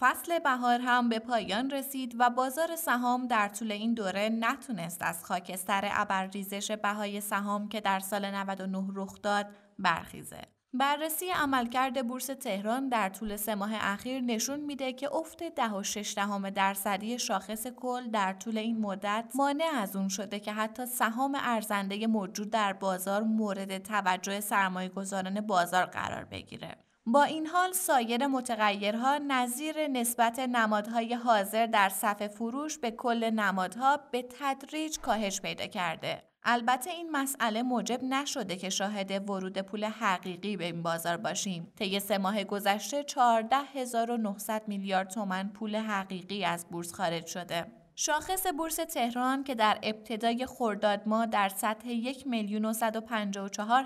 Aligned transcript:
فصل 0.00 0.38
بهار 0.38 0.80
هم 0.80 1.08
به 1.08 1.18
پایان 1.18 1.70
رسید 1.70 2.16
و 2.18 2.30
بازار 2.30 2.76
سهام 2.76 3.26
در 3.26 3.48
طول 3.48 3.72
این 3.72 3.94
دوره 3.94 4.28
نتونست 4.28 5.02
از 5.02 5.24
خاکستر 5.24 5.88
ابرریزش 5.92 6.70
بهای 6.70 7.20
سهام 7.20 7.68
که 7.68 7.80
در 7.80 8.00
سال 8.00 8.30
99 8.30 8.86
رخ 8.94 9.22
داد 9.22 9.46
برخیزه. 9.78 10.42
بررسی 10.72 11.30
عملکرد 11.30 12.06
بورس 12.06 12.26
تهران 12.26 12.88
در 12.88 13.08
طول 13.08 13.36
سه 13.36 13.54
ماه 13.54 13.70
اخیر 13.74 14.20
نشون 14.20 14.60
میده 14.60 14.92
که 14.92 15.14
افت 15.14 15.48
10.6 15.48 16.14
دهم 16.14 16.50
درصدی 16.50 17.18
شاخص 17.18 17.66
کل 17.66 18.10
در 18.10 18.32
طول 18.32 18.58
این 18.58 18.80
مدت 18.80 19.32
مانع 19.34 19.70
از 19.74 19.96
اون 19.96 20.08
شده 20.08 20.40
که 20.40 20.52
حتی 20.52 20.86
سهام 20.86 21.36
ارزنده 21.40 22.06
موجود 22.06 22.50
در 22.50 22.72
بازار 22.72 23.22
مورد 23.22 23.78
توجه 23.78 24.40
سرمایه 24.40 24.88
گذاران 24.88 25.40
بازار 25.40 25.84
قرار 25.84 26.24
بگیره. 26.24 26.89
با 27.06 27.22
این 27.22 27.46
حال 27.46 27.72
سایر 27.72 28.26
متغیرها 28.26 29.18
نظیر 29.18 29.86
نسبت 29.86 30.38
نمادهای 30.38 31.14
حاضر 31.14 31.66
در 31.66 31.88
صف 31.88 32.26
فروش 32.26 32.78
به 32.78 32.90
کل 32.90 33.30
نمادها 33.30 33.96
به 34.12 34.28
تدریج 34.38 34.98
کاهش 34.98 35.40
پیدا 35.40 35.66
کرده. 35.66 36.22
البته 36.42 36.90
این 36.90 37.10
مسئله 37.10 37.62
موجب 37.62 38.02
نشده 38.02 38.56
که 38.56 38.70
شاهد 38.70 39.30
ورود 39.30 39.58
پول 39.58 39.84
حقیقی 39.84 40.56
به 40.56 40.64
این 40.64 40.82
بازار 40.82 41.16
باشیم. 41.16 41.72
طی 41.78 42.00
سه 42.00 42.18
ماه 42.18 42.44
گذشته 42.44 43.02
14900 43.02 44.62
میلیارد 44.68 45.10
تومن 45.10 45.48
پول 45.48 45.76
حقیقی 45.76 46.44
از 46.44 46.66
بورس 46.70 46.94
خارج 46.94 47.26
شده. 47.26 47.79
شاخص 48.02 48.46
بورس 48.46 48.76
تهران 48.76 49.44
که 49.44 49.54
در 49.54 49.78
ابتدای 49.82 50.46
خرداد 50.46 51.02
ماه 51.06 51.26
در 51.26 51.48
سطح 51.48 51.88
یک 51.88 52.26
میلیون 52.26 52.64
و 52.64 52.72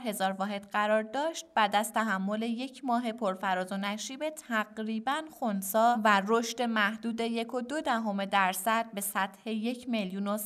هزار 0.04 0.32
واحد 0.32 0.68
قرار 0.72 1.02
داشت 1.02 1.46
بعد 1.54 1.76
از 1.76 1.92
تحمل 1.92 2.42
یک 2.42 2.84
ماه 2.84 3.12
پرفراز 3.12 3.72
و 3.72 3.76
نشیب 3.76 4.28
تقریبا 4.30 5.22
خونسا 5.30 6.00
و 6.04 6.22
رشد 6.26 6.62
محدود 6.62 7.20
یک 7.20 7.54
و 7.54 7.60
دو 7.60 7.80
دهم 7.80 8.24
درصد 8.24 8.86
به 8.94 9.00
سطح 9.00 9.50
یک 9.50 9.88
میلیون 9.88 10.26
و 10.26 10.38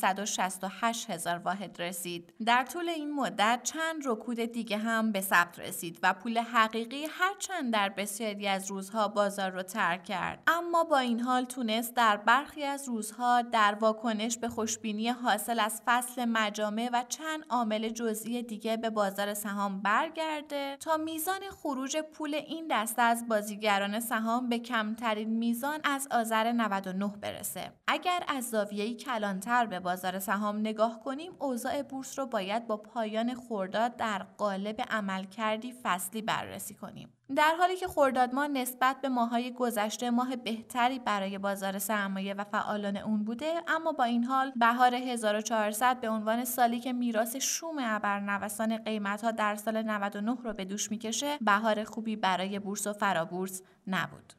هزار 1.09 1.39
واحد 1.39 1.83
رسید. 1.83 2.35
در 2.47 2.65
طول 2.65 2.89
این 2.89 3.15
مدت 3.15 3.61
چند 3.63 4.03
رکود 4.05 4.41
دیگه 4.41 4.77
هم 4.77 5.13
به 5.13 5.21
ثبت 5.21 5.59
رسید 5.59 5.99
و 6.03 6.15
پول 6.15 6.39
حقیقی 6.39 7.07
هرچند 7.11 7.73
در 7.73 7.89
بسیاری 7.89 8.49
از 8.49 8.71
روزها 8.71 9.09
بازار 9.09 9.51
رو 9.51 9.63
ترک 9.63 10.05
کرد. 10.05 10.43
اما 10.47 10.85
با 10.85 10.99
این 10.99 11.21
حال 11.21 11.45
تونست 11.45 11.95
در 11.95 12.17
برخی 12.17 12.65
از 12.65 12.89
روزها 12.89 13.43
واکنش 13.81 14.39
به 14.39 14.49
خوشبینی 14.49 15.09
حاصل 15.09 15.61
از 15.61 15.83
فصل 15.87 16.25
مجامع 16.25 16.91
و 16.93 17.05
چند 17.09 17.45
عامل 17.51 17.89
جزئی 17.89 18.43
دیگه 18.43 18.77
به 18.77 18.91
بازار 18.91 19.35
سهام 19.35 19.83
برگرده 19.83 20.77
تا 20.81 20.97
میزان 20.97 21.41
خروج 21.51 21.97
پول 21.97 22.35
این 22.35 22.67
دسته 22.71 23.03
از 23.03 23.29
بازیگران 23.29 24.01
سهام 24.01 24.49
به 24.49 24.59
کمترین 24.59 25.29
میزان 25.29 25.81
از 25.85 26.09
آذر 26.11 26.53
99 26.53 27.13
برسه. 27.21 27.73
اگر 27.87 28.25
از 28.29 28.51
زاویه‌ای 28.51 28.95
کلانتر 28.95 29.67
به 29.67 29.81
بازار 29.81 30.19
سهام 30.19 30.59
نگاه 30.59 31.01
کنیم، 31.01 31.33
اوضاع 31.39 31.83
بورس 31.83 32.19
رو 32.19 32.27
باید 32.27 32.67
با 32.67 32.77
پایان 32.77 33.35
خورداد 33.35 33.97
در 33.97 34.23
قالب 34.39 34.81
عملکردی 34.91 35.75
فصلی 35.83 36.23
بررسی 36.23 36.75
کنیم. 36.75 37.18
در 37.37 37.55
حالی 37.59 37.77
که 37.77 37.89
خرداد 37.89 38.35
ماه 38.35 38.49
نسبت 38.49 39.01
به 39.01 39.09
ماهای 39.09 39.53
گذشته 39.53 40.11
ماه 40.11 40.37
بهتری 40.37 40.99
برای 40.99 41.39
بازار 41.39 41.79
سرمایه 41.79 42.35
و 42.35 42.45
فعالان 42.45 42.97
اون 42.97 43.25
بوده 43.25 43.55
اما 43.69 43.93
با 43.93 44.05
این 44.05 44.25
حال 44.25 44.53
بهار 44.57 44.95
1400 44.95 46.01
به 46.01 46.09
عنوان 46.09 46.45
سالی 46.45 46.81
که 46.81 46.93
میراث 46.93 47.37
شوم 47.37 47.77
ابرنوسان 47.79 48.77
قیمت 48.77 49.25
ها 49.25 49.31
در 49.31 49.55
سال 49.55 49.83
99 49.83 50.37
رو 50.45 50.53
به 50.53 50.65
دوش 50.65 50.91
می‌کشه 50.91 51.39
بهار 51.41 51.85
خوبی 51.85 52.17
برای 52.17 52.59
بورس 52.59 52.87
و 52.87 52.93
فرابورس 52.93 53.63
نبود. 53.87 54.38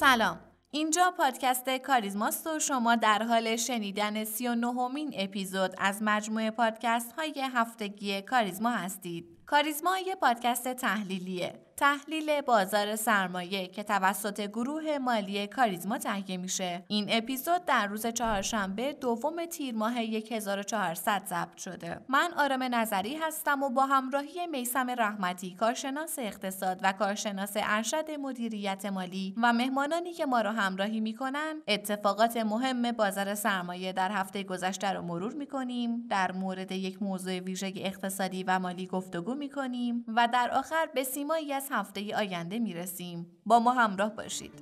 سلام 0.00 0.40
اینجا 0.70 1.14
پادکست 1.18 1.70
کاریزماست 1.70 2.46
و 2.46 2.58
شما 2.58 2.96
در 2.96 3.22
حال 3.22 3.56
شنیدن 3.56 4.24
سی 4.24 4.48
و 4.48 4.54
نهمین 4.54 5.14
اپیزود 5.16 5.74
از 5.78 5.98
مجموعه 6.02 6.50
پادکست 6.50 7.12
های 7.12 7.48
هفتگی 7.54 8.22
کاریزما 8.22 8.70
هستید. 8.70 9.37
کاریزما 9.50 9.98
یه 9.98 10.14
پادکست 10.14 10.68
تحلیلیه. 10.68 11.54
تحلیل 11.76 12.40
بازار 12.40 12.96
سرمایه 12.96 13.66
که 13.66 13.82
توسط 13.82 14.40
گروه 14.40 14.98
مالی 14.98 15.46
کاریزما 15.46 15.98
تهیه 15.98 16.36
میشه. 16.36 16.84
این 16.88 17.06
اپیزود 17.08 17.64
در 17.64 17.86
روز 17.86 18.06
چهارشنبه 18.06 18.92
دوم 18.92 19.46
تیر 19.46 19.74
ماه 19.74 19.94
1400 19.98 21.22
ضبط 21.26 21.56
شده. 21.56 22.00
من 22.08 22.30
آرام 22.36 22.62
نظری 22.62 23.16
هستم 23.16 23.62
و 23.62 23.70
با 23.70 23.86
همراهی 23.86 24.46
میسم 24.46 24.90
رحمتی 24.90 25.54
کارشناس 25.54 26.18
اقتصاد 26.18 26.80
و 26.82 26.92
کارشناس 26.92 27.52
ارشد 27.56 28.10
مدیریت 28.10 28.86
مالی 28.86 29.34
و 29.42 29.52
مهمانانی 29.52 30.12
که 30.12 30.26
ما 30.26 30.40
را 30.40 30.52
همراهی 30.52 31.00
می‌کنن 31.00 31.62
اتفاقات 31.68 32.36
مهم 32.36 32.92
بازار 32.92 33.34
سرمایه 33.34 33.92
در 33.92 34.12
هفته 34.12 34.42
گذشته 34.42 34.92
رو 34.92 35.02
مرور 35.02 35.32
می‌کنیم. 35.32 36.06
در 36.10 36.32
مورد 36.32 36.72
یک 36.72 37.02
موضوع 37.02 37.38
ویژه 37.38 37.72
اقتصادی 37.76 38.42
و 38.42 38.58
مالی 38.58 38.86
گفتگو 38.86 39.37
می‌کنیم 39.38 40.04
و 40.08 40.28
در 40.32 40.50
آخر 40.50 40.88
به 40.94 41.04
سیمایی 41.04 41.52
از 41.52 41.68
هفته 41.70 42.16
آینده 42.16 42.58
می‌رسیم. 42.58 43.26
با 43.46 43.58
ما 43.58 43.72
همراه 43.72 44.14
باشید. 44.16 44.52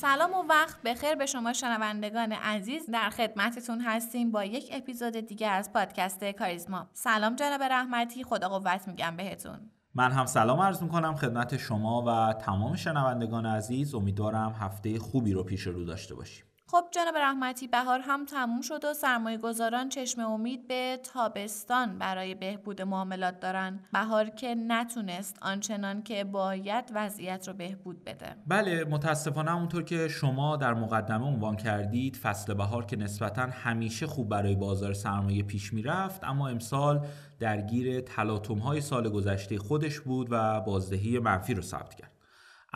سلام 0.00 0.34
و 0.34 0.42
وقت 0.48 0.82
بخیر 0.82 1.14
به 1.14 1.26
شما 1.26 1.52
شنوندگان 1.52 2.32
عزیز. 2.32 2.90
در 2.90 3.10
خدمتتون 3.10 3.80
هستیم 3.80 4.30
با 4.30 4.44
یک 4.44 4.70
اپیزود 4.72 5.16
دیگه 5.16 5.48
از 5.48 5.72
پادکست 5.72 6.24
کاریزما. 6.24 6.88
سلام 6.92 7.36
جناب 7.36 7.62
رحمتی 7.62 8.24
خدا 8.24 8.48
قوت 8.48 8.88
میگم 8.88 9.16
بهتون. 9.16 9.70
من 9.94 10.12
هم 10.12 10.26
سلام 10.26 10.60
عرض 10.60 10.82
می‌کنم 10.82 11.14
خدمت 11.14 11.56
شما 11.56 12.02
و 12.02 12.32
تمام 12.32 12.76
شنوندگان 12.76 13.46
عزیز. 13.46 13.94
امیدوارم 13.94 14.54
هفته 14.60 14.98
خوبی 14.98 15.32
رو 15.32 15.44
پیش 15.44 15.66
رو 15.66 15.84
داشته 15.84 16.14
باشیم. 16.14 16.45
خب 16.68 16.84
جناب 16.90 17.16
رحمتی 17.16 17.68
بهار 17.68 18.00
هم 18.00 18.24
تموم 18.24 18.60
شد 18.60 18.84
و 18.84 18.94
سرمایه 18.94 19.38
گذاران 19.38 19.88
چشم 19.88 20.20
امید 20.20 20.68
به 20.68 21.00
تابستان 21.12 21.98
برای 21.98 22.34
بهبود 22.34 22.82
معاملات 22.82 23.40
دارن. 23.40 23.80
بهار 23.92 24.30
که 24.30 24.54
نتونست 24.54 25.38
آنچنان 25.42 26.02
که 26.02 26.24
باید 26.24 26.84
وضعیت 26.94 27.48
رو 27.48 27.54
بهبود 27.54 28.04
بده. 28.04 28.36
بله 28.46 28.84
متاسفانه 28.84 29.50
همونطور 29.50 29.82
که 29.82 30.08
شما 30.08 30.56
در 30.56 30.74
مقدمه 30.74 31.26
عنوان 31.26 31.56
کردید 31.56 32.16
فصل 32.16 32.54
بهار 32.54 32.84
که 32.84 32.96
نسبتا 32.96 33.42
همیشه 33.42 34.06
خوب 34.06 34.28
برای 34.28 34.54
بازار 34.54 34.94
سرمایه 34.94 35.42
پیش 35.42 35.72
می‌رفت 35.72 36.24
اما 36.24 36.48
امسال 36.48 37.06
درگیر 37.38 38.00
تلاطم 38.00 38.58
های 38.58 38.80
سال 38.80 39.08
گذشته 39.08 39.58
خودش 39.58 40.00
بود 40.00 40.28
و 40.30 40.60
بازدهی 40.60 41.18
منفی 41.18 41.54
رو 41.54 41.62
ثبت 41.62 41.94
کرد. 41.94 42.15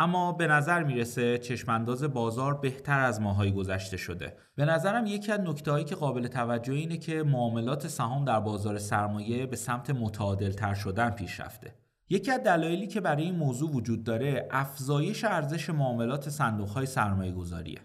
اما 0.00 0.32
به 0.32 0.46
نظر 0.46 0.82
می‌رسه 0.82 1.38
چشمانداز 1.38 2.04
بازار 2.04 2.54
بهتر 2.54 3.00
از 3.00 3.20
ماهای 3.20 3.52
گذشته 3.52 3.96
شده. 3.96 4.36
به 4.54 4.64
نظرم 4.64 5.06
یکی 5.06 5.32
از 5.32 5.40
نکته 5.40 5.84
که 5.84 5.94
قابل 5.94 6.26
توجه 6.26 6.72
اینه 6.72 6.96
که 6.96 7.22
معاملات 7.22 7.88
سهام 7.88 8.24
در 8.24 8.40
بازار 8.40 8.78
سرمایه 8.78 9.46
به 9.46 9.56
سمت 9.56 9.90
متعادل 9.90 10.52
تر 10.52 10.74
شدن 10.74 11.10
پیش 11.10 11.40
رفته. 11.40 11.74
یکی 12.08 12.30
از 12.30 12.40
دلایلی 12.40 12.86
که 12.86 13.00
برای 13.00 13.22
این 13.22 13.36
موضوع 13.36 13.70
وجود 13.70 14.04
داره 14.04 14.48
افزایش 14.50 15.24
ارزش 15.24 15.70
معاملات 15.70 16.28
صندوق 16.28 16.68
های 16.68 16.86
سرمایه 16.86 17.32
گذاریه 17.32 17.78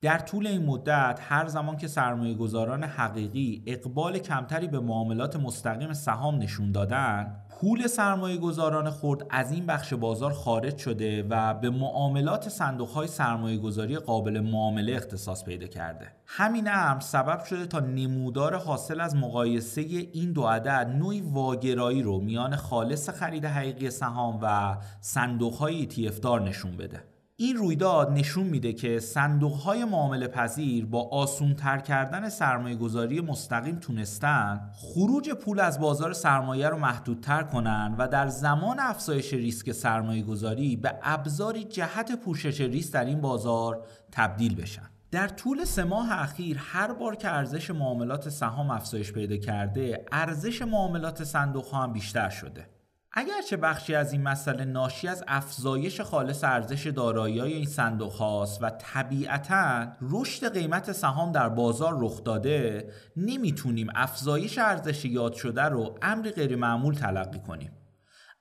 در 0.00 0.18
طول 0.18 0.46
این 0.46 0.66
مدت 0.66 1.20
هر 1.22 1.46
زمان 1.46 1.76
که 1.76 1.88
سرمایه 1.88 2.34
گذاران 2.34 2.84
حقیقی 2.84 3.62
اقبال 3.66 4.18
کمتری 4.18 4.68
به 4.68 4.80
معاملات 4.80 5.36
مستقیم 5.36 5.92
سهام 5.92 6.38
نشون 6.38 6.72
دادن 6.72 7.36
پول 7.50 7.86
سرمایه 7.86 8.36
گذاران 8.36 8.90
خورد 8.90 9.26
از 9.30 9.52
این 9.52 9.66
بخش 9.66 9.94
بازار 9.94 10.32
خارج 10.32 10.78
شده 10.78 11.26
و 11.30 11.54
به 11.54 11.70
معاملات 11.70 12.48
صندوق 12.48 12.88
های 12.88 13.06
سرمایه 13.06 13.58
گذاری 13.58 13.96
قابل 13.96 14.40
معامله 14.40 14.96
اختصاص 14.96 15.44
پیدا 15.44 15.66
کرده. 15.66 16.06
همین 16.26 16.68
امر 16.68 17.00
سبب 17.00 17.44
شده 17.44 17.66
تا 17.66 17.80
نمودار 17.80 18.56
حاصل 18.56 19.00
از 19.00 19.16
مقایسه 19.16 19.80
این 19.80 20.32
دو 20.32 20.42
عدد 20.42 20.96
نوعی 20.98 21.20
واگرایی 21.20 22.02
رو 22.02 22.20
میان 22.20 22.56
خالص 22.56 23.10
خرید 23.10 23.44
حقیقی 23.44 23.90
سهام 23.90 24.38
و 24.42 24.76
صندوق 25.00 25.54
های 25.54 25.88
ETF 25.90 26.20
دار 26.20 26.40
نشون 26.40 26.76
بده. 26.76 27.13
این 27.36 27.56
رویداد 27.56 28.10
نشون 28.10 28.46
میده 28.46 28.72
که 28.72 29.00
صندوق 29.00 29.52
های 29.52 29.84
معامله 29.84 30.28
پذیر 30.28 30.86
با 30.86 31.08
آسون 31.08 31.54
تر 31.54 31.78
کردن 31.78 32.28
سرمایه 32.28 32.76
گذاری 32.76 33.20
مستقیم 33.20 33.76
تونستن 33.76 34.70
خروج 34.74 35.30
پول 35.30 35.60
از 35.60 35.80
بازار 35.80 36.12
سرمایه 36.12 36.68
رو 36.68 36.78
محدودتر 36.78 37.42
کنن 37.42 37.94
و 37.98 38.08
در 38.08 38.28
زمان 38.28 38.80
افزایش 38.80 39.32
ریسک 39.34 39.72
سرمایه 39.72 40.22
گذاری 40.22 40.76
به 40.76 40.94
ابزاری 41.02 41.64
جهت 41.64 42.20
پوشش 42.20 42.60
ریسک 42.60 42.92
در 42.92 43.04
این 43.04 43.20
بازار 43.20 43.86
تبدیل 44.12 44.54
بشن. 44.54 44.90
در 45.10 45.28
طول 45.28 45.64
سه 45.64 45.84
ماه 45.84 46.12
اخیر 46.12 46.58
هر 46.60 46.92
بار 46.92 47.16
که 47.16 47.28
ارزش 47.28 47.70
معاملات 47.70 48.28
سهام 48.28 48.70
افزایش 48.70 49.12
پیدا 49.12 49.36
کرده 49.36 50.06
ارزش 50.12 50.62
معاملات 50.62 51.24
صندوق 51.24 51.66
ها 51.66 51.82
هم 51.82 51.92
بیشتر 51.92 52.30
شده. 52.30 52.73
اگرچه 53.16 53.56
بخشی 53.56 53.94
از 53.94 54.12
این 54.12 54.22
مسئله 54.22 54.64
ناشی 54.64 55.08
از 55.08 55.24
افزایش 55.28 56.00
خالص 56.00 56.44
ارزش 56.44 56.86
دارایی 56.86 57.40
این 57.40 57.66
صندوق 57.66 58.12
هاست 58.12 58.62
و 58.62 58.70
طبیعتا 58.70 59.86
رشد 60.00 60.52
قیمت 60.52 60.92
سهام 60.92 61.32
در 61.32 61.48
بازار 61.48 61.96
رخ 61.98 62.24
داده 62.24 62.88
نمی‌تونیم 63.16 63.88
افزایش 63.94 64.58
ارزش 64.58 65.04
یاد 65.04 65.32
شده 65.32 65.62
رو 65.62 65.98
امری 66.02 66.30
غیر 66.30 66.56
معمول 66.56 66.94
تلقی 66.94 67.38
کنیم. 67.38 67.72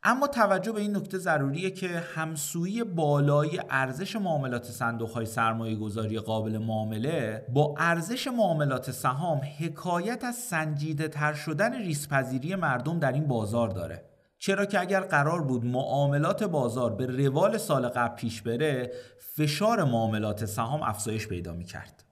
اما 0.03 0.27
توجه 0.27 0.71
به 0.71 0.81
این 0.81 0.95
نکته 0.95 1.17
ضروریه 1.17 1.71
که 1.71 1.87
همسویی 1.87 2.83
بالای 2.83 3.61
ارزش 3.69 4.15
معاملات 4.15 4.65
صندوق 4.65 5.11
های 5.11 5.25
سرمایه 5.25 5.75
گذاری 5.75 6.19
قابل 6.19 6.57
معامله 6.57 7.45
با 7.53 7.75
ارزش 7.77 8.27
معاملات 8.27 8.91
سهام 8.91 9.41
حکایت 9.59 10.23
از 10.23 10.35
سنجیده 10.35 11.07
تر 11.07 11.33
شدن 11.33 11.73
ریسپذیری 11.73 12.55
مردم 12.55 12.99
در 12.99 13.11
این 13.11 13.27
بازار 13.27 13.69
داره. 13.69 14.12
چرا 14.45 14.65
که 14.65 14.79
اگر 14.79 14.99
قرار 14.99 15.41
بود 15.41 15.65
معاملات 15.65 16.43
بازار 16.43 16.95
به 16.95 17.05
روال 17.05 17.57
سال 17.57 17.87
قبل 17.87 18.15
پیش 18.15 18.41
بره 18.41 18.91
فشار 19.35 19.83
معاملات 19.83 20.45
سهام 20.45 20.83
افزایش 20.83 21.27
پیدا 21.27 21.53
می 21.53 21.65
کرد. 21.65 22.03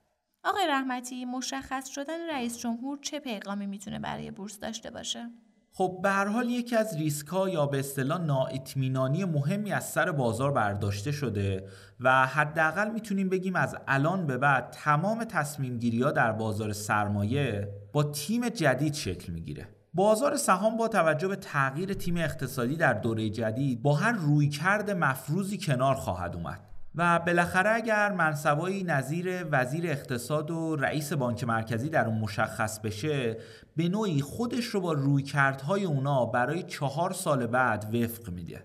آقای 0.44 0.66
رحمتی 0.68 1.24
مشخص 1.24 1.88
شدن 1.88 2.30
رئیس 2.30 2.58
جمهور 2.58 2.98
چه 3.02 3.20
پیغامی 3.20 3.66
می‌تونه 3.66 3.98
برای 3.98 4.30
بورس 4.30 4.58
داشته 4.58 4.90
باشه؟ 4.90 5.30
خب 5.72 5.98
به 6.02 6.10
هر 6.10 6.26
حال 6.26 6.48
یکی 6.48 6.76
از 6.76 6.96
ریسک 6.96 7.26
ها 7.26 7.48
یا 7.48 7.66
به 7.66 7.78
اصطلاح 7.78 8.20
نااطمینانی 8.20 9.24
مهمی 9.24 9.72
از 9.72 9.90
سر 9.90 10.12
بازار 10.12 10.52
برداشته 10.52 11.12
شده 11.12 11.68
و 12.00 12.26
حداقل 12.26 12.90
می‌تونیم 12.90 13.28
بگیم 13.28 13.56
از 13.56 13.76
الان 13.88 14.26
به 14.26 14.38
بعد 14.38 14.70
تمام 14.70 15.24
تصمیم 15.24 15.78
گیری 15.78 16.02
ها 16.02 16.10
در 16.10 16.32
بازار 16.32 16.72
سرمایه 16.72 17.68
با 17.92 18.02
تیم 18.02 18.48
جدید 18.48 18.94
شکل 18.94 19.32
می‌گیره 19.32 19.81
بازار 19.94 20.36
سهام 20.36 20.76
با 20.76 20.88
توجه 20.88 21.28
به 21.28 21.36
تغییر 21.36 21.94
تیم 21.94 22.16
اقتصادی 22.16 22.76
در 22.76 22.92
دوره 22.92 23.30
جدید 23.30 23.82
با 23.82 23.94
هر 23.94 24.12
رویکرد 24.12 24.90
مفروضی 24.90 25.58
کنار 25.58 25.94
خواهد 25.94 26.36
اومد. 26.36 26.60
و 26.94 27.18
بالاخره 27.18 27.70
اگر 27.70 28.12
منصبایی 28.12 28.84
نظیر 28.84 29.46
وزیر 29.50 29.86
اقتصاد 29.86 30.50
و 30.50 30.76
رئیس 30.76 31.12
بانک 31.12 31.44
مرکزی 31.44 31.88
در 31.88 32.06
اون 32.06 32.18
مشخص 32.18 32.78
بشه 32.80 33.36
به 33.76 33.88
نوعی 33.88 34.20
خودش 34.20 34.64
رو 34.64 34.80
با 34.80 34.92
رویکردهای 34.92 35.84
اونا 35.84 36.26
برای 36.26 36.62
چهار 36.62 37.12
سال 37.12 37.46
بعد 37.46 37.94
وفق 37.94 38.30
میده. 38.30 38.62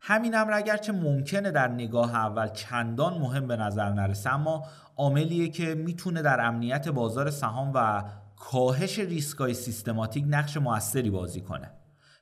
همین 0.00 0.36
امر 0.36 0.52
اگرچه 0.52 0.92
ممکنه 0.92 1.50
در 1.50 1.68
نگاه 1.68 2.14
اول 2.14 2.48
چندان 2.48 3.18
مهم 3.18 3.46
به 3.46 3.56
نظر 3.56 3.90
نرسه 3.90 4.34
اما 4.34 4.64
عاملیه 4.96 5.48
که 5.48 5.74
می‌تونه 5.74 6.22
در 6.22 6.46
امنیت 6.46 6.88
بازار 6.88 7.30
سهام 7.30 7.72
و 7.74 8.04
کاهش 8.40 8.98
ریسکای 8.98 9.54
سیستماتیک 9.54 10.24
نقش 10.28 10.56
موثری 10.56 11.10
بازی 11.10 11.40
کنه. 11.40 11.70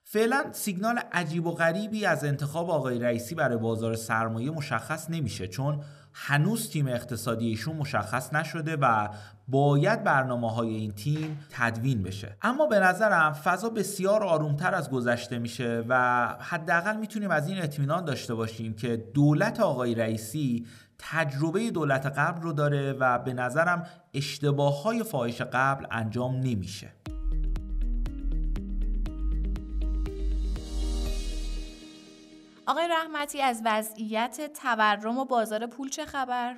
فعلا 0.09 0.45
سیگنال 0.53 0.99
عجیب 1.13 1.47
و 1.47 1.51
غریبی 1.51 2.07
از 2.07 2.25
انتخاب 2.25 2.71
آقای 2.71 2.99
رئیسی 2.99 3.35
برای 3.35 3.57
بازار 3.57 3.97
سرمایه 3.97 4.51
مشخص 4.51 5.11
نمیشه 5.11 5.49
چون 5.49 5.81
هنوز 6.13 6.71
تیم 6.71 6.89
اقتصادی 6.89 7.49
ایشون 7.49 7.77
مشخص 7.77 8.35
نشده 8.35 8.77
و 8.77 9.09
باید 9.49 10.05
برنامه 10.05 10.53
های 10.53 10.69
این 10.69 10.93
تیم 10.93 11.39
تدوین 11.51 12.03
بشه. 12.03 12.37
اما 12.43 12.67
به 12.67 12.81
نظرم 12.81 13.33
فضا 13.33 13.69
بسیار 13.69 14.25
آرومتر 14.25 14.75
از 14.75 14.91
گذشته 14.91 15.39
میشه 15.39 15.85
و 15.89 16.27
حداقل 16.41 16.97
می‌تونیم 16.97 17.31
از 17.31 17.49
این 17.49 17.63
اطمینان 17.63 18.05
داشته 18.05 18.35
باشیم 18.35 18.75
که 18.75 18.97
دولت 18.97 19.61
آقای 19.61 19.95
رئیسی 19.95 20.67
تجربه 20.99 21.71
دولت 21.71 22.07
قبل 22.07 22.43
رو 22.43 22.53
داره 22.53 22.93
و 22.93 23.19
به 23.19 23.33
نظرم 23.33 23.87
اشتباه 24.15 24.83
های 24.83 25.03
فاحش 25.03 25.43
قبل 25.43 25.87
انجام 25.91 26.37
نمیشه 26.37 26.93
آقای 32.67 32.89
رحمتی 32.89 33.43
از 33.43 33.63
وضعیت 33.65 34.51
تورم 34.63 35.19
و 35.19 35.25
بازار 35.25 35.67
پول 35.67 35.89
چه 35.89 36.05
خبر؟ 36.05 36.57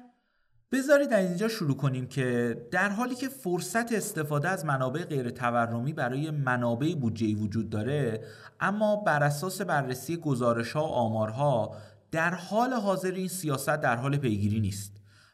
بذارید 0.72 1.08
در 1.08 1.20
اینجا 1.20 1.48
شروع 1.48 1.76
کنیم 1.76 2.06
که 2.06 2.56
در 2.70 2.88
حالی 2.88 3.14
که 3.14 3.28
فرصت 3.28 3.92
استفاده 3.92 4.48
از 4.48 4.64
منابع 4.64 5.04
غیر 5.04 5.30
تورمی 5.30 5.92
برای 5.92 6.30
منابع 6.30 6.94
بودجه‌ای 6.94 7.34
وجود 7.34 7.70
داره 7.70 8.24
اما 8.60 8.96
بر 8.96 9.22
اساس 9.22 9.60
بررسی 9.60 10.16
گزارش 10.16 10.72
ها 10.72 10.82
و 10.82 10.92
آمارها 10.92 11.76
در 12.10 12.34
حال 12.34 12.72
حاضر 12.72 13.10
این 13.10 13.28
سیاست 13.28 13.76
در 13.76 13.96
حال 13.96 14.16
پیگیری 14.16 14.60
نیست 14.60 14.92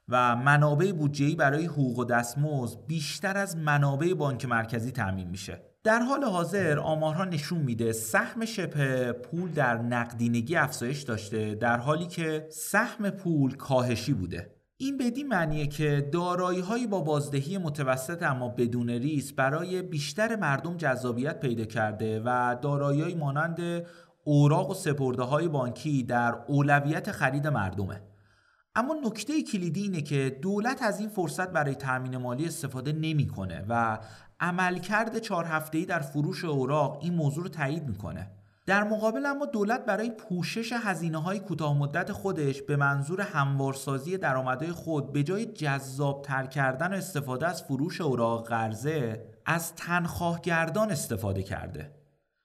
و 0.09 0.37
منابع 0.37 0.93
بودجه‌ای 0.93 1.35
برای 1.35 1.65
حقوق 1.65 1.99
و 1.99 2.05
دستمزد 2.05 2.79
بیشتر 2.87 3.37
از 3.37 3.57
منابع 3.57 4.15
بانک 4.15 4.45
مرکزی 4.45 4.93
تعمین 4.93 5.31
میشه. 5.31 5.63
در 5.85 5.99
حال 5.99 6.25
حاضر 6.25 6.79
آمارها 6.79 7.25
نشون 7.25 7.59
میده 7.59 7.93
سهم 7.93 8.45
شبه 8.45 9.13
پول 9.13 9.51
در 9.51 9.79
نقدینگی 9.79 10.57
افزایش 10.57 11.03
داشته 11.03 11.55
در 11.55 11.77
حالی 11.77 12.07
که 12.07 12.47
سهم 12.51 13.11
پول 13.11 13.57
کاهشی 13.57 14.13
بوده. 14.13 14.55
این 14.77 14.99
بدین 14.99 15.29
معنیه 15.29 15.67
که 15.67 16.09
دارایی 16.13 16.61
هایی 16.61 16.87
با 16.87 17.01
بازدهی 17.01 17.59
متوسط 17.59 18.23
اما 18.23 18.49
بدون 18.49 18.91
ریس 18.91 19.33
برای 19.33 19.83
بیشتر 19.83 20.37
مردم 20.37 20.77
جذابیت 20.77 21.41
پیدا 21.41 21.65
کرده 21.65 22.23
و 22.25 22.57
دارایی 22.63 23.15
مانند 23.15 23.87
اوراق 24.25 24.71
و 24.71 24.75
سپرده 24.75 25.23
های 25.23 25.49
بانکی 25.49 26.03
در 26.03 26.35
اولویت 26.47 27.13
خرید 27.13 27.47
مردمه. 27.47 28.03
اما 28.75 28.97
نکته 29.05 29.43
کلیدی 29.43 29.83
اینه 29.83 30.03
که 30.03 30.39
دولت 30.43 30.83
از 30.83 31.01
این 31.01 31.09
فرصت 31.09 31.49
برای 31.51 31.75
تأمین 31.75 32.17
مالی 32.17 32.47
استفاده 32.47 32.93
نمی‌کنه 32.93 33.65
و 33.69 33.99
عملکرد 34.41 35.19
چهار 35.19 35.45
هفته‌ای 35.45 35.85
در 35.85 36.01
فروش 36.01 36.45
اوراق 36.45 36.99
این 37.01 37.15
موضوع 37.15 37.43
رو 37.43 37.49
تایید 37.49 37.89
می‌کنه. 37.89 38.31
در 38.67 38.85
مقابل 38.85 39.27
اما 39.27 39.47
دولت 39.47 39.85
برای 39.85 40.11
پوشش 40.11 40.73
هزینه 40.73 41.19
های 41.19 41.41
کوتاه 41.41 41.79
مدت 41.79 42.13
خودش 42.13 42.63
به 42.63 42.77
منظور 42.77 43.21
هموارسازی 43.21 44.19
درآمدهای 44.19 44.73
خود 44.73 45.13
به 45.13 45.23
جای 45.23 45.47
جذاب 45.47 46.23
تر 46.23 46.47
کردن 46.47 46.93
و 46.93 46.97
استفاده 46.97 47.47
از 47.47 47.63
فروش 47.63 48.01
اوراق 48.01 48.49
قرضه 48.49 49.27
از 49.47 49.75
تنخواهگردان 49.75 50.91
استفاده 50.91 51.43
کرده. 51.43 52.04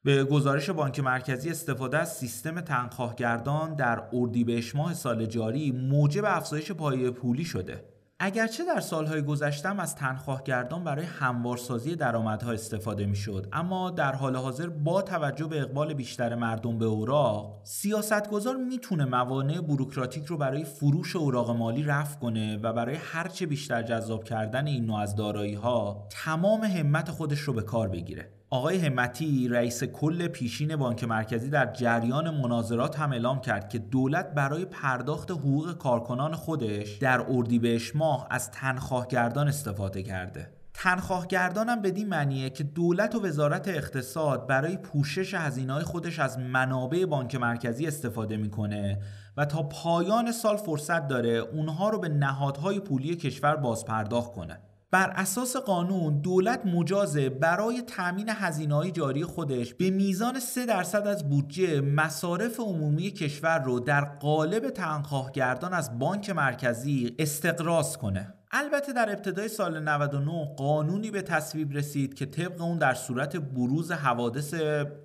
به 0.10 0.24
گزارش 0.24 0.70
بانک 0.70 1.00
مرکزی 1.00 1.50
استفاده 1.50 1.98
از 1.98 2.14
سیستم 2.14 2.62
تنخواهگردان 2.62 3.76
در 3.76 4.04
اردیبهشت 4.14 4.76
ماه 4.76 4.94
سال 4.94 5.26
جاری 5.26 5.72
موجب 5.72 6.24
افزایش 6.26 6.72
پایه 6.72 7.12
پولی 7.12 7.46
شده. 7.46 7.84
اگرچه 8.20 8.66
در 8.66 8.80
سالهای 8.80 9.22
گذشتم 9.22 9.80
از 9.80 9.96
تنخواهگردان 9.96 10.84
برای 10.84 11.06
هموارسازی 11.06 11.96
درآمدها 11.96 12.52
استفاده 12.52 13.06
می‌شد 13.06 13.48
اما 13.54 13.90
در 13.90 14.16
حال 14.16 14.36
حاضر 14.36 14.70
با 14.70 15.02
توجه 15.02 15.48
به 15.48 15.62
اقبال 15.62 15.94
بیشتر 15.94 16.36
مردم 16.36 16.78
به 16.78 16.86
اوراق 16.86 17.62
سیاستگزار 17.64 18.56
می‌تونه 18.56 19.06
موانع 19.06 19.62
بروکراتیک 19.62 20.26
رو 20.26 20.38
برای 20.38 20.64
فروش 20.64 21.16
اوراق 21.16 21.58
مالی 21.58 21.84
رفع 21.84 22.20
کنه 22.20 22.58
و 22.58 22.74
برای 22.74 22.96
هرچه 22.96 23.46
بیشتر 23.46 23.84
جذاب 23.84 24.24
کردن 24.24 24.68
این 24.68 24.86
نوع 24.86 25.00
از 25.00 25.16
دارایی 25.16 25.56
ها 25.56 26.08
تمام 26.10 26.64
همت 26.64 27.12
خودش 27.12 27.40
رو 27.40 27.54
به 27.54 27.62
کار 27.62 27.88
بگیره. 27.88 28.39
آقای 28.52 28.78
همتی 28.78 29.48
رئیس 29.48 29.84
کل 29.84 30.28
پیشین 30.28 30.76
بانک 30.76 31.04
مرکزی 31.04 31.50
در 31.50 31.74
جریان 31.74 32.30
مناظرات 32.30 33.00
هم 33.00 33.12
اعلام 33.12 33.42
کرد 33.42 33.70
که 33.70 33.80
دولت 33.80 34.34
برای 34.34 34.66
پرداخت 34.66 35.32
حقوق 35.32 35.78
کارکنان 35.78 36.36
خودش 36.36 36.98
در 36.98 37.26
اردیبهشت 37.30 37.96
ماه 37.96 38.28
از 38.30 38.52
تنخواهگردان 38.52 39.48
استفاده 39.48 40.04
کرده. 40.04 40.50
تنخواهگردان 40.74 41.70
هم 41.70 41.82
بدین 41.82 42.10
معنیه 42.10 42.50
که 42.50 42.64
دولت 42.64 43.16
و 43.16 43.26
وزارت 43.26 43.68
اقتصاد 43.68 44.48
برای 44.48 44.78
پوشش 44.78 45.34
هزینه‌های 45.34 45.84
خودش 45.84 46.20
از 46.20 46.40
منابع 46.40 47.06
بانک 47.06 47.36
مرکزی 47.36 47.88
استفاده 47.88 48.38
می‌کنه 48.38 49.02
و 49.38 49.46
تا 49.46 49.64
پایان 49.64 50.32
سال 50.32 50.58
فرصت 50.58 51.08
داره 51.08 51.30
اونها 51.30 51.90
رو 51.90 52.00
به 52.00 52.10
نهادهای 52.10 52.80
پولی 52.80 53.16
کشور 53.16 53.56
بازپرداخت 53.56 54.32
کنه. 54.32 54.60
بر 54.92 55.10
اساس 55.16 55.56
قانون 55.58 56.22
دولت 56.22 56.66
مجازه 56.66 57.30
برای 57.30 57.82
تأمین 57.82 58.30
هزینه‌های 58.30 58.92
جاری 58.92 59.24
خودش 59.24 59.74
به 59.74 59.90
میزان 59.90 60.40
3 60.40 60.66
درصد 60.66 61.08
از 61.08 61.30
بودجه 61.30 61.82
مصارف 61.82 62.60
عمومی 62.60 63.12
کشور 63.12 63.60
رو 63.60 63.80
در 63.80 64.02
قالب 64.06 64.70
تنخواهگردان 64.70 65.74
از 65.74 66.00
بانک 66.00 66.30
مرکزی 66.30 67.16
استقراض 67.20 67.98
کنه. 67.98 68.34
البته 68.52 68.94
در 68.94 69.10
ابتدای 69.10 69.48
سال 69.48 69.80
99 69.80 70.56
قانونی 70.58 71.12
به 71.12 71.22
تصویب 71.22 71.74
رسید 71.74 72.14
که 72.14 72.26
طبق 72.26 72.62
اون 72.62 72.78
در 72.78 72.94
صورت 72.94 73.36
بروز 73.36 73.92
حوادث 73.92 74.54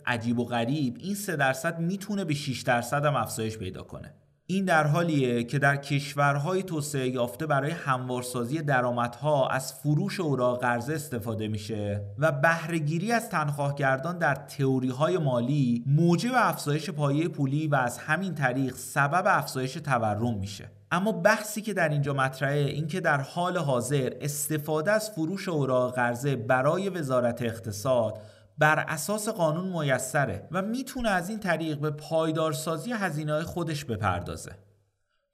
عجیب 0.06 0.38
و 0.38 0.44
غریب 0.44 0.96
این 1.00 1.14
3 1.14 1.36
درصد 1.36 1.78
می‌تونه 1.78 2.24
به 2.24 2.34
6 2.34 2.62
درصد 2.62 3.04
هم 3.04 3.16
افزایش 3.16 3.58
پیدا 3.58 3.82
کنه. 3.82 4.14
این 4.46 4.64
در 4.64 4.86
حالیه 4.86 5.44
که 5.44 5.58
در 5.58 5.76
کشورهای 5.76 6.62
توسعه 6.62 7.08
یافته 7.08 7.46
برای 7.46 7.70
هموارسازی 7.70 8.62
درآمدها 8.62 9.48
از 9.48 9.74
فروش 9.74 10.20
اوراق 10.20 10.60
قرضه 10.60 10.94
استفاده 10.94 11.48
میشه 11.48 12.04
و 12.18 12.32
بهرهگیری 12.32 13.12
از 13.12 13.28
تنخواهگردان 13.28 14.18
در 14.18 14.34
تئوریهای 14.34 15.18
مالی 15.18 15.84
موجب 15.86 16.32
افزایش 16.34 16.90
پایه 16.90 17.28
پولی 17.28 17.68
و 17.68 17.74
از 17.74 17.98
همین 17.98 18.34
طریق 18.34 18.74
سبب 18.74 19.24
افزایش 19.26 19.72
تورم 19.72 20.38
میشه. 20.38 20.70
اما 20.90 21.12
بحثی 21.12 21.62
که 21.62 21.74
در 21.74 21.88
اینجا 21.88 22.12
مطرحه 22.12 22.58
این 22.58 22.86
که 22.86 23.00
در 23.00 23.20
حال 23.20 23.58
حاضر 23.58 24.12
استفاده 24.20 24.92
از 24.92 25.10
فروش 25.10 25.48
اوراق 25.48 25.94
قرضه 25.94 26.36
برای 26.36 26.88
وزارت 26.88 27.42
اقتصاد 27.42 28.18
بر 28.58 28.78
اساس 28.78 29.28
قانون 29.28 29.68
میسره 29.68 30.48
و 30.50 30.62
می‌تونه 30.62 31.08
از 31.08 31.28
این 31.28 31.40
طریق 31.40 31.78
به 31.78 31.90
پایدارسازی 31.90 32.92
هزینه 32.92 33.42
خودش 33.42 33.84
بپردازه. 33.84 34.52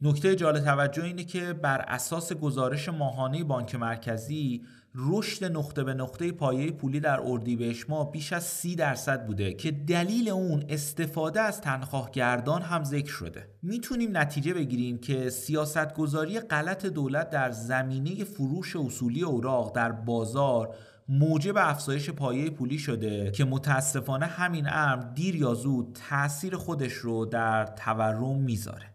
نکته 0.01 0.37
جالب 0.37 0.65
توجه 0.65 1.05
اینه 1.05 1.25
که 1.25 1.53
بر 1.53 1.81
اساس 1.81 2.33
گزارش 2.33 2.89
ماهانه 2.89 3.45
بانک 3.45 3.75
مرکزی 3.75 4.65
رشد 4.95 5.45
نقطه 5.45 5.85
به 5.85 5.95
نقطه 5.95 6.33
پایه 6.33 6.71
پولی 6.71 7.01
در 7.01 7.21
اردیبهشت 7.21 7.91
ماه 7.91 8.13
بیش 8.13 8.33
از 8.33 8.45
سی 8.45 8.77
درصد 8.77 9.27
بوده 9.27 9.53
که 9.53 9.71
دلیل 9.71 10.29
اون 10.29 10.65
استفاده 10.69 11.41
از 11.41 11.61
تنخواهگردان 11.61 12.63
هم 12.63 12.85
ذکر 12.85 13.13
شده. 13.13 13.49
می‌تونیم 13.63 14.17
نتیجه 14.17 14.55
بگیریم 14.55 14.99
که 14.99 15.31
سیاستگذاری 15.31 16.41
غلط 16.41 16.87
دولت 16.87 17.31
در 17.31 17.51
زمینه 17.51 18.25
فروش 18.25 18.77
اصولی 18.77 19.23
اوراق 19.23 19.77
در 19.77 19.93
بازار 19.93 20.75
موجب 21.09 21.55
افزایش 21.57 22.11
پایه 22.11 22.51
پولی 22.51 22.79
شده 22.79 23.31
که 23.31 23.45
متاسفانه 23.45 24.27
همین 24.27 24.67
امر 24.69 25.03
دیر 25.15 25.37
یا 25.37 25.55
زود 25.55 25.99
تاثیر 26.11 26.57
خودش 26.57 26.93
رو 26.93 27.27
در 27.27 27.67
تورم 27.67 28.37
می‌ذاره. 28.41 28.87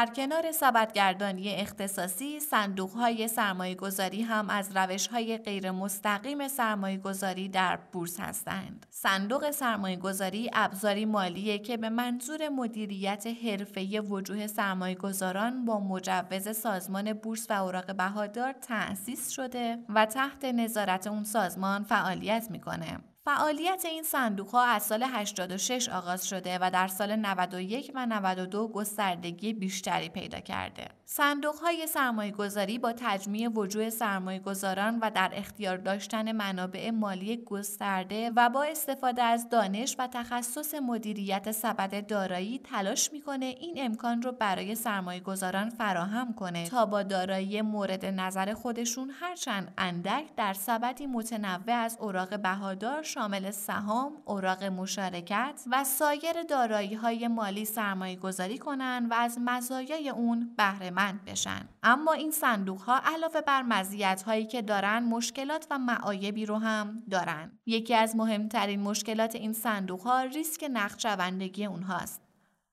در 0.00 0.06
کنار 0.06 0.52
سبدگردانی 0.52 1.54
اختصاصی 1.54 2.40
صندوق 2.40 2.90
های 2.90 3.28
سرمایه 3.28 3.74
گذاری 3.74 4.22
هم 4.22 4.50
از 4.50 4.76
روش 4.76 5.06
های 5.06 5.38
غیر 5.38 5.70
مستقیم 5.70 6.48
سرمایه 6.48 6.98
گذاری 6.98 7.48
در 7.48 7.78
بورس 7.92 8.20
هستند. 8.20 8.86
صندوق 8.90 9.50
سرمایه 9.50 9.96
گذاری 9.96 10.50
ابزاری 10.52 11.04
مالیه 11.04 11.58
که 11.58 11.76
به 11.76 11.88
منظور 11.88 12.48
مدیریت 12.48 13.26
حرفه 13.44 14.00
وجوه 14.00 14.46
سرمایه 14.46 14.94
گذاران 14.94 15.64
با 15.64 15.80
مجوز 15.80 16.56
سازمان 16.56 17.12
بورس 17.12 17.46
و 17.50 17.52
اوراق 17.52 17.96
بهادار 17.96 18.52
تأسیس 18.52 19.30
شده 19.30 19.78
و 19.88 20.06
تحت 20.06 20.44
نظارت 20.44 21.06
اون 21.06 21.24
سازمان 21.24 21.84
فعالیت 21.84 22.46
می‌کنه. 22.50 23.09
فعالیت 23.36 23.84
این 23.84 24.02
صندوق 24.02 24.48
ها 24.48 24.64
از 24.64 24.82
سال 24.82 25.02
86 25.02 25.88
آغاز 25.88 26.28
شده 26.28 26.58
و 26.60 26.70
در 26.70 26.88
سال 26.88 27.16
91 27.16 27.92
و 27.94 28.06
92 28.06 28.68
گستردگی 28.68 29.52
بیشتری 29.52 30.08
پیدا 30.08 30.40
کرده. 30.40 30.88
صندوق 31.04 31.54
های 31.54 31.86
سرمایه 31.86 32.32
گذاری 32.32 32.78
با 32.78 32.92
تجمیع 32.96 33.48
وجوه 33.48 33.90
سرمایه 33.90 34.38
گذاران 34.38 34.98
و 34.98 35.10
در 35.14 35.30
اختیار 35.34 35.76
داشتن 35.76 36.32
منابع 36.32 36.90
مالی 36.90 37.36
گسترده 37.36 38.30
و 38.36 38.48
با 38.48 38.62
استفاده 38.62 39.22
از 39.22 39.48
دانش 39.48 39.96
و 39.98 40.06
تخصص 40.06 40.74
مدیریت 40.74 41.52
سبد 41.52 42.06
دارایی 42.06 42.58
تلاش 42.58 43.12
می‌کنه 43.12 43.46
این 43.46 43.74
امکان 43.78 44.22
رو 44.22 44.32
برای 44.32 44.74
سرمایه 44.74 45.20
گذاران 45.20 45.70
فراهم 45.70 46.34
کنه 46.34 46.66
تا 46.66 46.86
با 46.86 47.02
دارایی 47.02 47.62
مورد 47.62 48.04
نظر 48.06 48.54
خودشون 48.54 49.10
هرچند 49.20 49.74
اندک 49.78 50.24
در 50.36 50.54
سبدی 50.54 51.06
متنوع 51.06 51.74
از 51.74 51.96
اوراق 52.00 52.40
بهادار 52.40 53.02
شامل 53.20 53.50
سهام، 53.50 54.12
اوراق 54.24 54.64
مشارکت 54.64 55.62
و 55.70 55.84
سایر 55.84 56.42
دارایی 56.48 56.94
های 56.94 57.28
مالی 57.28 57.64
سرمایه 57.64 58.16
گذاری 58.16 58.58
کنند 58.58 59.10
و 59.10 59.14
از 59.14 59.38
مزایای 59.44 60.08
اون 60.08 60.54
بهره 60.56 60.90
بشن. 61.26 61.68
اما 61.82 62.12
این 62.12 62.30
صندوق 62.30 62.80
ها 62.80 63.00
علاوه 63.04 63.40
بر 63.40 63.62
مزیت 63.62 64.22
هایی 64.22 64.46
که 64.46 64.62
دارن 64.62 64.98
مشکلات 64.98 65.66
و 65.70 65.78
معایبی 65.78 66.46
رو 66.46 66.58
هم 66.58 67.02
دارن. 67.10 67.58
یکی 67.66 67.94
از 67.94 68.16
مهمترین 68.16 68.80
مشکلات 68.80 69.34
این 69.34 69.52
صندوق 69.52 70.00
ها 70.00 70.22
ریسک 70.22 70.70
نقدشوندگی 70.72 71.66
اونهاست. 71.66 72.22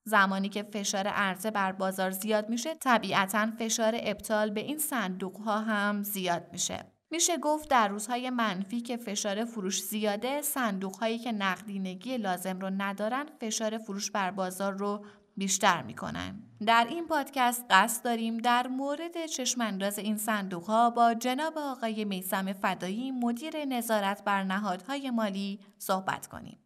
زمانی 0.03 0.49
که 0.49 0.63
فشار 0.63 1.07
عرضه 1.07 1.51
بر 1.51 1.71
بازار 1.71 2.11
زیاد 2.11 2.49
میشه 2.49 2.75
طبیعتا 2.75 3.47
فشار 3.59 3.93
ابطال 3.99 4.49
به 4.49 4.61
این 4.61 4.77
صندوق 4.77 5.37
ها 5.37 5.59
هم 5.59 6.03
زیاد 6.03 6.43
میشه. 6.51 6.96
میشه 7.11 7.37
گفت 7.37 7.69
در 7.69 7.87
روزهای 7.87 8.29
منفی 8.29 8.81
که 8.81 8.97
فشار 8.97 9.45
فروش 9.45 9.83
زیاده 9.83 10.41
صندوق 10.41 10.95
هایی 10.95 11.19
که 11.19 11.31
نقدینگی 11.31 12.17
لازم 12.17 12.59
رو 12.59 12.69
ندارن 12.77 13.25
فشار 13.41 13.77
فروش 13.77 14.11
بر 14.11 14.31
بازار 14.31 14.73
رو 14.73 15.05
بیشتر 15.37 15.81
می‌کنن. 15.81 16.43
در 16.65 16.85
این 16.89 17.07
پادکست 17.07 17.65
قصد 17.69 18.03
داریم 18.03 18.37
در 18.37 18.67
مورد 18.67 19.25
چشمانداز 19.25 19.99
این 19.99 20.17
صندوق 20.17 20.63
ها 20.63 20.89
با 20.89 21.13
جناب 21.13 21.57
آقای 21.57 22.05
میسم 22.05 22.53
فدایی 22.53 23.11
مدیر 23.11 23.65
نظارت 23.65 24.23
بر 24.23 24.43
نهادهای 24.43 25.11
مالی 25.11 25.59
صحبت 25.77 26.27
کنیم. 26.27 26.57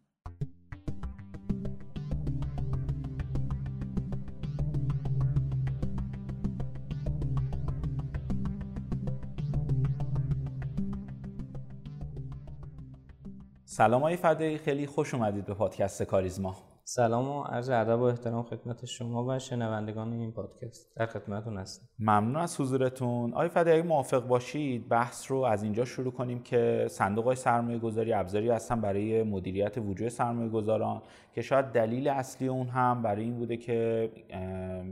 سلام 13.72 14.02
های 14.02 14.16
فدایی 14.16 14.58
خیلی 14.58 14.86
خوش 14.86 15.14
اومدید 15.14 15.46
به 15.46 15.54
پادکست 15.54 16.02
کاریزما. 16.02 16.56
سلام 16.84 17.28
و 17.28 17.42
عرض 17.42 17.70
ادب 17.70 18.00
و 18.00 18.02
احترام 18.02 18.42
خدمت 18.42 18.84
شما 18.84 19.24
و 19.24 19.38
شنوندگان 19.38 20.12
این 20.12 20.32
پادکست. 20.32 20.96
در 20.96 21.06
خدمتتون 21.06 21.58
هستم. 21.58 21.88
ممنون 21.98 22.36
از 22.36 22.60
حضورتون. 22.60 23.32
آقای 23.32 23.48
فدایی 23.48 23.78
اگه 23.78 23.88
موافق 23.88 24.26
باشید 24.26 24.88
بحث 24.88 25.30
رو 25.30 25.36
از 25.36 25.62
اینجا 25.62 25.84
شروع 25.84 26.12
کنیم 26.12 26.42
که 26.42 26.86
صندوق 26.90 27.24
های 27.24 27.36
سرمایه 27.36 27.78
گذاری 27.78 28.12
ابزاری 28.12 28.50
هستن 28.50 28.80
برای 28.80 29.22
مدیریت 29.22 29.78
وجوه 29.78 30.08
سرمایه 30.08 30.48
گذاران 30.48 31.02
که 31.34 31.42
شاید 31.42 31.64
دلیل 31.64 32.08
اصلی 32.08 32.48
اون 32.48 32.68
هم 32.68 33.02
برای 33.02 33.24
این 33.24 33.34
بوده 33.34 33.56
که 33.56 34.10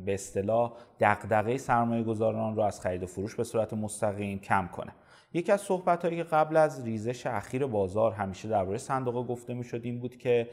به 0.05 0.15
اصطلاح 0.15 0.73
دغدغه 1.01 1.57
سرمایه 1.57 2.03
گذاران 2.03 2.57
رو 2.57 2.63
از 2.63 2.81
خرید 2.81 3.03
و 3.03 3.07
فروش 3.07 3.35
به 3.35 3.45
صورت 3.45 3.73
مستقیم 3.73 4.39
کم 4.39 4.69
کنه. 4.73 4.93
یکی 5.33 5.53
از 5.53 5.61
صحبت 5.61 6.05
هایی 6.05 6.17
که 6.17 6.23
قبل 6.23 6.57
از 6.57 6.85
ریزش 6.85 7.27
اخیر 7.27 7.67
بازار 7.67 8.13
همیشه 8.13 8.49
درباره 8.49 8.79
صندوق 8.79 9.27
گفته 9.27 9.55
می 9.55 9.65
شد 9.65 9.81
این 9.85 9.99
بود 9.99 10.17
که 10.17 10.49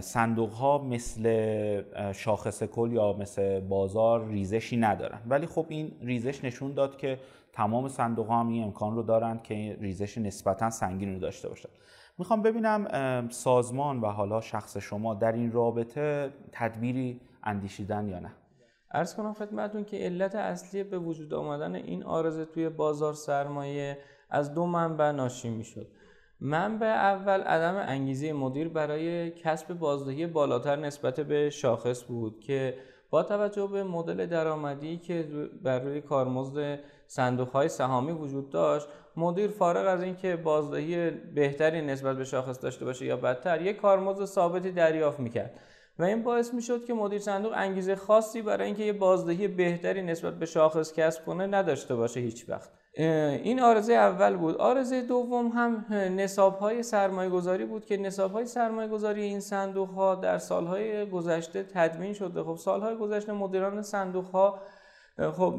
صندوق 0.00 0.50
ها 0.50 0.78
مثل 0.78 2.12
شاخص 2.12 2.62
کل 2.62 2.92
یا 2.92 3.12
مثل 3.12 3.60
بازار 3.60 4.28
ریزشی 4.28 4.76
ندارن. 4.76 5.20
ولی 5.26 5.46
خب 5.46 5.66
این 5.68 5.92
ریزش 6.00 6.44
نشون 6.44 6.72
داد 6.72 6.96
که 6.96 7.18
تمام 7.52 7.88
صندوق 7.88 8.26
ها 8.26 8.40
هم 8.40 8.48
این 8.48 8.64
امکان 8.64 8.94
رو 8.94 9.02
دارند 9.02 9.42
که 9.42 9.76
ریزش 9.80 10.18
نسبتا 10.18 10.70
سنگین 10.70 11.14
رو 11.14 11.18
داشته 11.20 11.48
باشن. 11.48 11.68
می‌خوام 12.18 12.42
ببینم 12.42 13.28
سازمان 13.30 14.00
و 14.00 14.06
حالا 14.06 14.40
شخص 14.40 14.76
شما 14.76 15.14
در 15.14 15.32
این 15.32 15.52
رابطه 15.52 16.30
تدبیری 16.52 17.20
اندیشیدن 17.42 18.08
یا 18.08 18.18
نه؟ 18.18 18.32
ارز 18.94 19.14
کنم 19.14 19.32
خدمتون 19.32 19.84
که 19.84 19.96
علت 19.96 20.34
اصلی 20.34 20.84
به 20.84 20.98
وجود 20.98 21.34
آمدن 21.34 21.74
این 21.74 22.02
آرزه 22.04 22.44
توی 22.44 22.68
بازار 22.68 23.12
سرمایه 23.12 23.98
از 24.30 24.54
دو 24.54 24.66
منبع 24.66 25.10
ناشی 25.10 25.50
می‌شد. 25.50 25.86
منبع 26.40 26.86
اول 26.86 27.40
عدم 27.40 27.84
انگیزه 27.88 28.32
مدیر 28.32 28.68
برای 28.68 29.30
کسب 29.30 29.74
بازدهی 29.74 30.26
بالاتر 30.26 30.76
نسبت 30.76 31.20
به 31.20 31.50
شاخص 31.50 32.04
بود 32.04 32.40
که 32.40 32.74
با 33.10 33.22
توجه 33.22 33.66
به 33.66 33.84
مدل 33.84 34.26
درآمدی 34.26 34.96
که 34.96 35.22
بر 35.62 35.78
روی 35.78 36.00
کارمزد 36.00 36.78
صندوق 37.06 37.48
های 37.48 37.68
سهامی 37.68 38.12
وجود 38.12 38.50
داشت 38.50 38.88
مدیر 39.16 39.50
فارغ 39.50 39.86
از 39.86 40.02
اینکه 40.02 40.36
بازدهی 40.36 41.10
بهتری 41.10 41.82
نسبت 41.82 42.16
به 42.16 42.24
شاخص 42.24 42.62
داشته 42.62 42.84
باشه 42.84 43.06
یا 43.06 43.16
بدتر 43.16 43.62
یک 43.62 43.76
کارمزد 43.76 44.24
ثابتی 44.24 44.72
دریافت 44.72 45.20
می‌کرد. 45.20 45.60
و 45.98 46.02
این 46.02 46.22
باعث 46.22 46.54
می‌شد 46.54 46.84
که 46.84 46.94
مدیر 46.94 47.18
صندوق 47.18 47.52
انگیزه 47.56 47.96
خاصی 47.96 48.42
برای 48.42 48.66
اینکه 48.66 48.82
یه 48.82 48.92
بازدهی 48.92 49.48
بهتری 49.48 50.02
نسبت 50.02 50.34
به 50.34 50.46
شاخص 50.46 50.92
کسب 50.92 51.24
کنه 51.24 51.46
نداشته 51.46 51.94
باشه 51.94 52.20
هیچ 52.20 52.48
وقت. 52.48 52.70
این 52.96 53.60
آرزه 53.60 53.92
اول 53.92 54.36
بود. 54.36 54.56
آرزه 54.56 55.02
دوم 55.02 55.48
هم 55.48 55.86
نصاب 56.16 56.58
های 56.58 56.82
سرمایه 56.82 57.30
گذاری 57.30 57.64
بود 57.64 57.84
که 57.84 57.96
نصاب 57.96 58.32
های 58.32 58.46
سرمایه 58.46 58.88
گذاری 58.88 59.22
این 59.22 59.40
صندوق 59.40 59.90
ها 59.90 60.14
در 60.14 60.38
سالهای 60.38 61.10
گذشته 61.10 61.62
تدوین 61.62 62.12
شده. 62.12 62.42
خب 62.42 62.56
سالهای 62.56 62.96
گذشته 62.96 63.32
مدیران 63.32 63.82
صندوق 63.82 64.24
ها 64.24 64.60
خب 65.18 65.54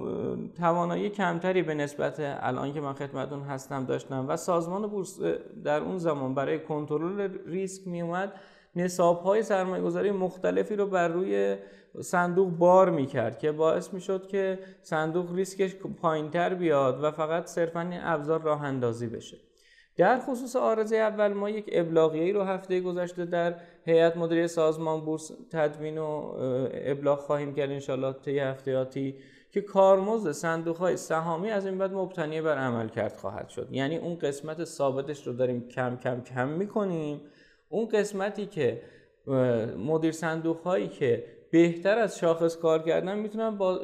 توانایی 0.57 1.09
کمتری 1.09 1.61
به 1.63 1.73
نسبت 1.73 2.15
الان 2.19 2.73
که 2.73 2.81
من 2.81 2.93
خدمتون 2.93 3.41
هستم 3.41 3.85
داشتم 3.85 4.25
و 4.27 4.37
سازمان 4.37 4.87
بورس 4.87 5.19
در 5.63 5.81
اون 5.81 5.97
زمان 5.97 6.35
برای 6.35 6.59
کنترل 6.59 7.29
ریسک 7.45 7.87
می 7.87 8.01
اومد 8.01 8.33
نصاب 8.75 9.21
های 9.21 9.43
سرمایه 9.43 9.83
گذاری 9.83 10.11
مختلفی 10.11 10.75
رو 10.75 10.87
بر 10.87 11.07
روی 11.07 11.55
صندوق 12.01 12.49
بار 12.49 12.89
می‌کرد 12.89 13.39
که 13.39 13.51
باعث 13.51 13.93
می‌شد 13.93 14.27
که 14.27 14.59
صندوق 14.81 15.35
ریسکش 15.35 15.75
پایینتر 15.75 16.53
بیاد 16.53 17.03
و 17.03 17.11
فقط 17.11 17.45
صرفا 17.45 17.81
این 17.81 17.99
ابزار 18.03 18.41
راه 18.41 18.63
اندازی 18.63 19.07
بشه. 19.07 19.37
در 19.97 20.19
خصوص 20.19 20.55
آرزه 20.55 20.95
اول 20.95 21.33
ما 21.33 21.49
یک 21.49 21.69
ابلاغیه 21.71 22.33
رو 22.33 22.43
هفته 22.43 22.81
گذشته 22.81 23.25
در 23.25 23.55
هیئت 23.85 24.17
مدیره 24.17 24.47
سازمان 24.47 25.05
بورس 25.05 25.31
تدوین 25.51 25.97
و 25.97 26.33
ابلاغ 26.73 27.19
خواهیم 27.19 27.53
کرد 27.53 27.69
انشالله 27.69 28.13
طی 28.13 28.39
هفتهاتی 28.39 29.15
که 29.51 29.61
کارمزد 29.61 30.31
صندوق 30.31 30.77
های 30.77 30.97
سهامی 30.97 31.49
از 31.49 31.65
این 31.65 31.77
بعد 31.77 31.93
مبتنی 31.93 32.41
بر 32.41 32.57
عمل 32.57 32.87
کرد 32.87 33.17
خواهد 33.17 33.49
شد. 33.49 33.67
یعنی 33.71 33.97
اون 33.97 34.15
قسمت 34.15 34.63
ثابتش 34.63 35.27
رو 35.27 35.33
داریم 35.33 35.67
کم 35.67 35.97
کم 36.03 36.21
کم 36.21 36.47
می‌کنیم 36.47 37.21
اون 37.75 37.87
قسمتی 37.87 38.45
که 38.45 38.81
مدیر 39.77 40.11
صندوق 40.11 40.61
هایی 40.61 40.87
که 40.87 41.23
بهتر 41.51 41.97
از 41.97 42.17
شاخص 42.17 42.57
کار 42.57 42.83
کردن 42.83 43.17
می‌تونن 43.17 43.57
با 43.57 43.79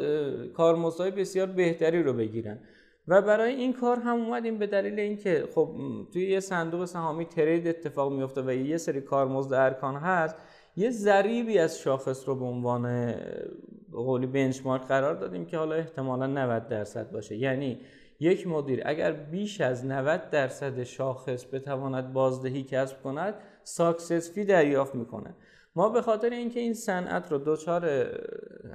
کارمزدهای 0.53 1.12
بسیار 1.12 1.48
بهتری 1.48 2.03
رو 2.03 2.13
بگیرن. 2.13 2.60
و 3.07 3.21
برای 3.21 3.55
این 3.55 3.74
کار 3.74 4.00
هم 4.00 4.15
اومدیم 4.15 4.57
به 4.57 4.67
دلیل 4.67 5.00
اینکه 5.00 5.43
خب 5.55 5.75
توی 6.13 6.29
یه 6.29 6.39
صندوق 6.39 6.86
سهامی 6.86 7.25
trade 7.25 7.67
اتفاق 7.67 8.13
میفته 8.13 8.41
و 8.41 8.51
یه 8.51 8.77
سری 8.77 9.01
کارمزد 9.01 9.53
ارکان 9.53 9.95
هست 9.95 10.36
یه 10.75 10.89
ضریبی 10.89 11.57
از 11.57 11.79
شاخص 11.79 12.27
رو 12.27 12.36
به 12.36 12.45
عنوان 12.45 13.15
قولی 13.91 14.27
benchmark 14.27 14.81
قرار 14.81 15.15
دادیم 15.15 15.45
که 15.45 15.57
حالا 15.57 15.75
احتمالا 15.75 16.27
90 16.27 16.67
درصد 16.67 17.12
باشه. 17.12 17.36
یعنی 17.38 17.79
یک 18.19 18.48
مدیر 18.48 18.81
اگر 18.86 19.12
بیش 19.12 19.62
از 19.62 19.86
90 19.86 20.29
درصد 20.29 20.83
شاخص 20.83 21.45
بتواند 21.53 22.13
بازدهی 22.13 22.63
کسب 22.63 23.03
کند 23.03 23.33
success 23.63 24.33
fee 24.33 24.45
دریافت 24.46 24.96
می‌کنه. 24.96 25.36
ما 25.75 25.89
به 25.89 26.01
خاطر 26.01 26.30
اینکه 26.30 26.60
این 26.60 26.74
صنعت 26.74 27.32
رو 27.32 27.38
دچار 27.46 28.10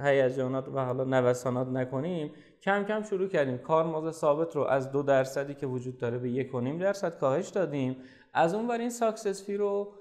هیجانات 0.02 0.68
و 0.68 0.84
حالا 0.84 1.04
نوسانات 1.04 1.68
نکنیم 1.68 2.32
کم 2.62 2.84
کم 2.84 3.02
شروع 3.02 3.28
کردیم. 3.28 3.58
کارمزد 3.58 4.10
ثابت 4.10 4.56
رو 4.56 4.62
از 4.62 4.92
دو 4.92 5.02
درصدی 5.02 5.54
که 5.54 5.66
وجود 5.66 5.98
داره 5.98 6.18
به 6.18 6.30
یک 6.30 6.54
و 6.54 6.60
نیم 6.60 6.78
درصد 6.78 7.18
کاهش 7.18 7.48
دادیم. 7.48 7.96
از 8.34 8.54
اون 8.54 8.68
ور 8.68 8.78
این 8.78 8.90
success 8.90 9.44
fee 9.44 9.56
رو 9.56 9.92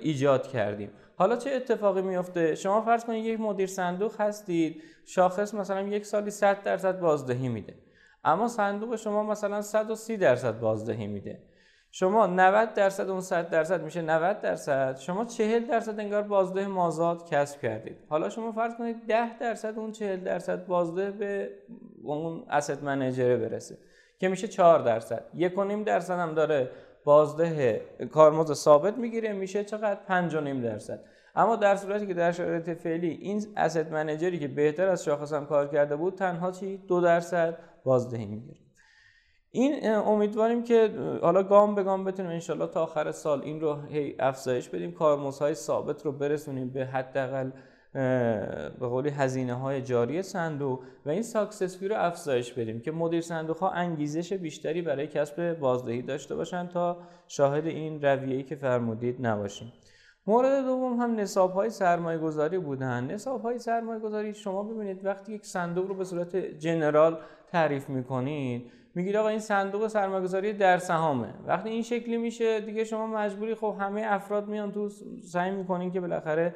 ایجاد 0.00 0.46
کردیم. 0.46 0.90
حالا 1.16 1.36
چه 1.36 1.50
اتفاقی 1.50 2.02
میفته 2.02 2.54
شما 2.54 2.82
فرض 2.82 3.04
کنید 3.04 3.24
یک 3.24 3.40
مدیر 3.40 3.66
صندوق 3.66 4.20
هستید 4.20 4.82
شاخص 5.04 5.54
مثلا 5.54 5.82
یک 5.82 6.06
سالی 6.06 6.30
100 6.30 6.62
درصد 6.62 7.00
بازدهی 7.00 7.48
میده. 7.48 7.74
اما 8.24 8.48
صندوق 8.48 8.96
شما 8.96 9.22
مثلا 9.22 9.62
130 9.62 10.16
درصد 10.16 10.60
بازدهی 10.60 11.06
میده. 11.06 11.42
شما 11.98 12.26
90 12.26 12.74
درصد 12.74 13.10
اون 13.10 13.20
100 13.20 13.50
درصد 13.50 13.82
میشه 13.82 14.02
90 14.02 14.40
درصد. 14.40 14.96
شما 14.96 15.24
40 15.24 15.66
درصد 15.66 16.00
انگار 16.00 16.22
بازده 16.22 16.66
مازاد 16.66 17.28
کسب 17.30 17.60
کردید. 17.60 17.96
حالا 18.08 18.28
شما 18.28 18.52
فرض 18.52 18.74
کنید 18.74 19.06
10 19.06 19.38
درصد 19.38 19.78
اون 19.78 19.92
40 19.92 20.24
درصد 20.24 20.66
بازده 20.66 21.10
به 21.10 21.50
اون 22.02 22.44
اسید 22.50 22.84
منیجر 22.84 23.36
برسه 23.36 23.78
که 24.18 24.28
میشه 24.28 24.48
4 24.48 24.78
درصد. 24.82 25.24
1.5 25.34 25.84
درصد 25.86 26.18
هم 26.18 26.34
داره 26.34 26.70
بازده 27.04 27.80
کارمزد 28.12 28.54
ثابت 28.54 28.98
می‌گیره 28.98 29.32
میشه 29.32 29.64
چقدر؟ 29.64 30.28
5.5 30.28 30.64
درصد. 30.64 31.04
اما 31.34 31.56
در 31.56 31.76
صورتی 31.76 32.06
که 32.06 32.14
در 32.14 32.32
شرایط 32.32 32.70
فعلی 32.70 33.08
این 33.10 33.42
اسید 33.56 33.92
منیجری 33.92 34.38
که 34.38 34.48
بهتر 34.48 34.88
از 34.88 35.04
شاخص 35.04 35.32
هم 35.32 35.46
کار 35.46 35.68
کرده 35.68 35.96
بود 35.96 36.14
تنها 36.14 36.50
چی؟ 36.50 36.76
2 36.76 37.00
درصد 37.00 37.58
بازدهی 37.84 38.26
می‌گیره. 38.26 38.65
این 39.56 39.94
امیدواریم 39.94 40.64
که 40.64 40.90
حالا 41.22 41.42
گام 41.42 41.74
به 41.74 41.82
گام 41.82 42.04
بتونیم 42.04 42.30
انشالله 42.30 42.66
تا 42.66 42.82
آخر 42.82 43.12
سال 43.12 43.42
این 43.42 43.60
رو 43.60 43.76
هی 43.80 44.16
افزایش 44.18 44.68
بدیم 44.68 44.92
کارمزدهای 44.92 45.54
ثابت 45.54 46.02
رو 46.06 46.12
برسونیم 46.12 46.70
به 46.70 46.84
حداقل 46.84 47.50
به 48.80 48.88
قولی 48.88 49.10
هزینه 49.10 49.54
های 49.54 49.82
جاری 49.82 50.22
صندوق 50.22 50.82
و 51.06 51.10
این 51.10 51.22
ساکسس 51.22 51.82
رو 51.82 51.96
افزایش 51.96 52.52
بدیم 52.52 52.80
که 52.80 52.90
مدیر 52.92 53.20
صندوق 53.20 53.58
ها 53.58 53.70
انگیزش 53.70 54.32
بیشتری 54.32 54.82
برای 54.82 55.06
کسب 55.06 55.58
بازدهی 55.58 56.02
داشته 56.02 56.34
باشن 56.34 56.66
تا 56.66 56.98
شاهد 57.28 57.66
این 57.66 58.02
رویه‌ای 58.02 58.42
که 58.42 58.56
فرمودید 58.56 59.26
نباشیم. 59.26 59.72
مورد 60.26 60.64
دوم 60.64 61.00
هم 61.00 61.14
نصاب 61.14 61.52
های 61.52 61.70
سرمایه 61.70 62.18
گذاری 62.18 62.58
بودن. 62.58 63.04
نصاب 63.04 63.42
های 63.42 63.58
سرمایه 63.58 64.00
گذاری 64.00 64.34
شما 64.34 64.62
ببینید 64.62 65.04
وقتی 65.04 65.32
یک 65.32 65.46
صندوق 65.46 65.88
رو 65.88 65.94
به 65.94 66.04
صورت 66.04 66.36
جنرال 66.36 67.18
تعریف 67.52 67.88
می‌کنید 67.88 68.72
میگید 68.96 69.16
آقا 69.16 69.28
این 69.28 69.38
صندوق 69.38 69.86
سرمایه‌گذاری 69.86 70.52
در 70.52 70.78
سهامه. 70.78 71.34
وقتی 71.46 71.68
این 71.68 71.82
شکلی 71.82 72.16
میشه 72.16 72.60
دیگه 72.60 72.84
شما 72.84 73.06
مجبوری 73.06 73.54
خب 73.54 73.76
همه 73.80 74.02
افراد 74.06 74.48
میان 74.48 74.72
تو 74.72 74.88
سعی 75.24 75.50
می‌کنین 75.50 75.90
که 75.90 76.00
بالاخره 76.00 76.54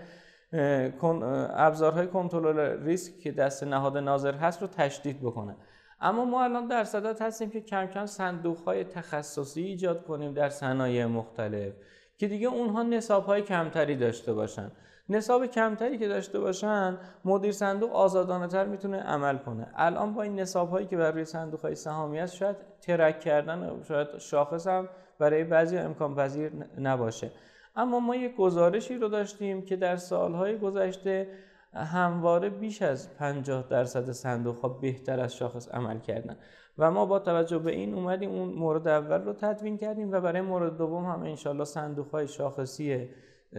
ابزارهای 1.54 2.06
کنترل 2.06 2.84
ریسک 2.84 3.18
که 3.18 3.32
دست 3.32 3.64
نهاد 3.64 3.96
ناظر 3.96 4.34
هست 4.34 4.62
رو 4.62 4.68
تشدید 4.68 5.20
بکنه. 5.20 5.56
اما 6.00 6.24
ما 6.24 6.44
الان 6.44 6.66
در 6.66 6.84
صدت 6.84 7.22
هستیم 7.22 7.50
که 7.50 7.60
کم 7.60 7.86
کم 7.86 8.06
صندوق 8.06 8.58
های 8.58 8.84
تخصصی 8.84 9.62
ایجاد 9.62 10.04
کنیم 10.04 10.34
در 10.34 10.48
صنایع 10.48 11.06
مختلف 11.06 11.72
که 12.18 12.28
دیگه 12.28 12.48
اونها 12.48 12.82
نصاب 12.82 13.24
های 13.24 13.42
کمتری 13.42 13.96
داشته 13.96 14.32
باشن. 14.32 14.72
نصاب 15.10 15.46
کمتری 15.46 15.98
که 15.98 16.08
داشته 16.08 16.40
باشن 16.40 16.98
مدیر 17.24 17.52
صندوق 17.52 17.92
آزادانه 17.92 18.46
تر 18.46 18.66
می‌تونه 18.66 18.96
عمل 18.96 19.38
کنه. 19.38 19.66
الان 19.74 20.14
با 20.14 20.22
این 20.22 20.40
نصاب 20.40 20.70
هایی 20.70 20.86
که 20.86 20.96
برای 20.96 21.24
صندوق 21.24 21.60
های 21.60 21.74
سهامی 21.74 22.18
هست 22.18 22.34
شاید 22.34 22.56
ترک 22.80 23.20
کردن 23.20 23.82
شاید 23.88 24.18
شاخص 24.18 24.66
هم 24.66 24.88
برای 25.18 25.44
بعضی 25.44 25.76
امکان 25.76 26.14
پذیر 26.14 26.52
نباشه. 26.78 27.30
اما 27.76 28.00
ما 28.00 28.16
یک 28.16 28.36
گزارشی 28.36 28.98
رو 28.98 29.08
داشتیم 29.08 29.62
که 29.62 29.76
در 29.76 29.96
سالهای 29.96 30.58
گذشته 30.58 31.28
همواره 31.74 32.50
بیش 32.50 32.82
از 32.82 33.16
50 33.16 33.64
درصد 33.70 34.10
صندوق 34.10 34.58
ها 34.58 34.68
بهتر 34.68 35.20
از 35.20 35.36
شاخص 35.36 35.68
عمل 35.68 35.98
کردن. 35.98 36.36
و 36.78 36.90
ما 36.90 37.06
با 37.06 37.18
توجه 37.18 37.58
به 37.58 37.70
این 37.70 37.94
اومدیم 37.94 38.30
اون 38.30 38.48
مورد 38.48 38.88
اول 38.88 39.22
رو 39.22 39.32
تدوین 39.32 39.78
کردیم 39.78 40.12
و 40.12 40.20
برای 40.20 40.40
مورد 40.40 40.76
دوم 40.76 41.04
هم 41.04 41.22
انشالله 41.22 41.64
صندوق 41.64 42.10
های 42.10 42.28
شاخصی 42.28 43.08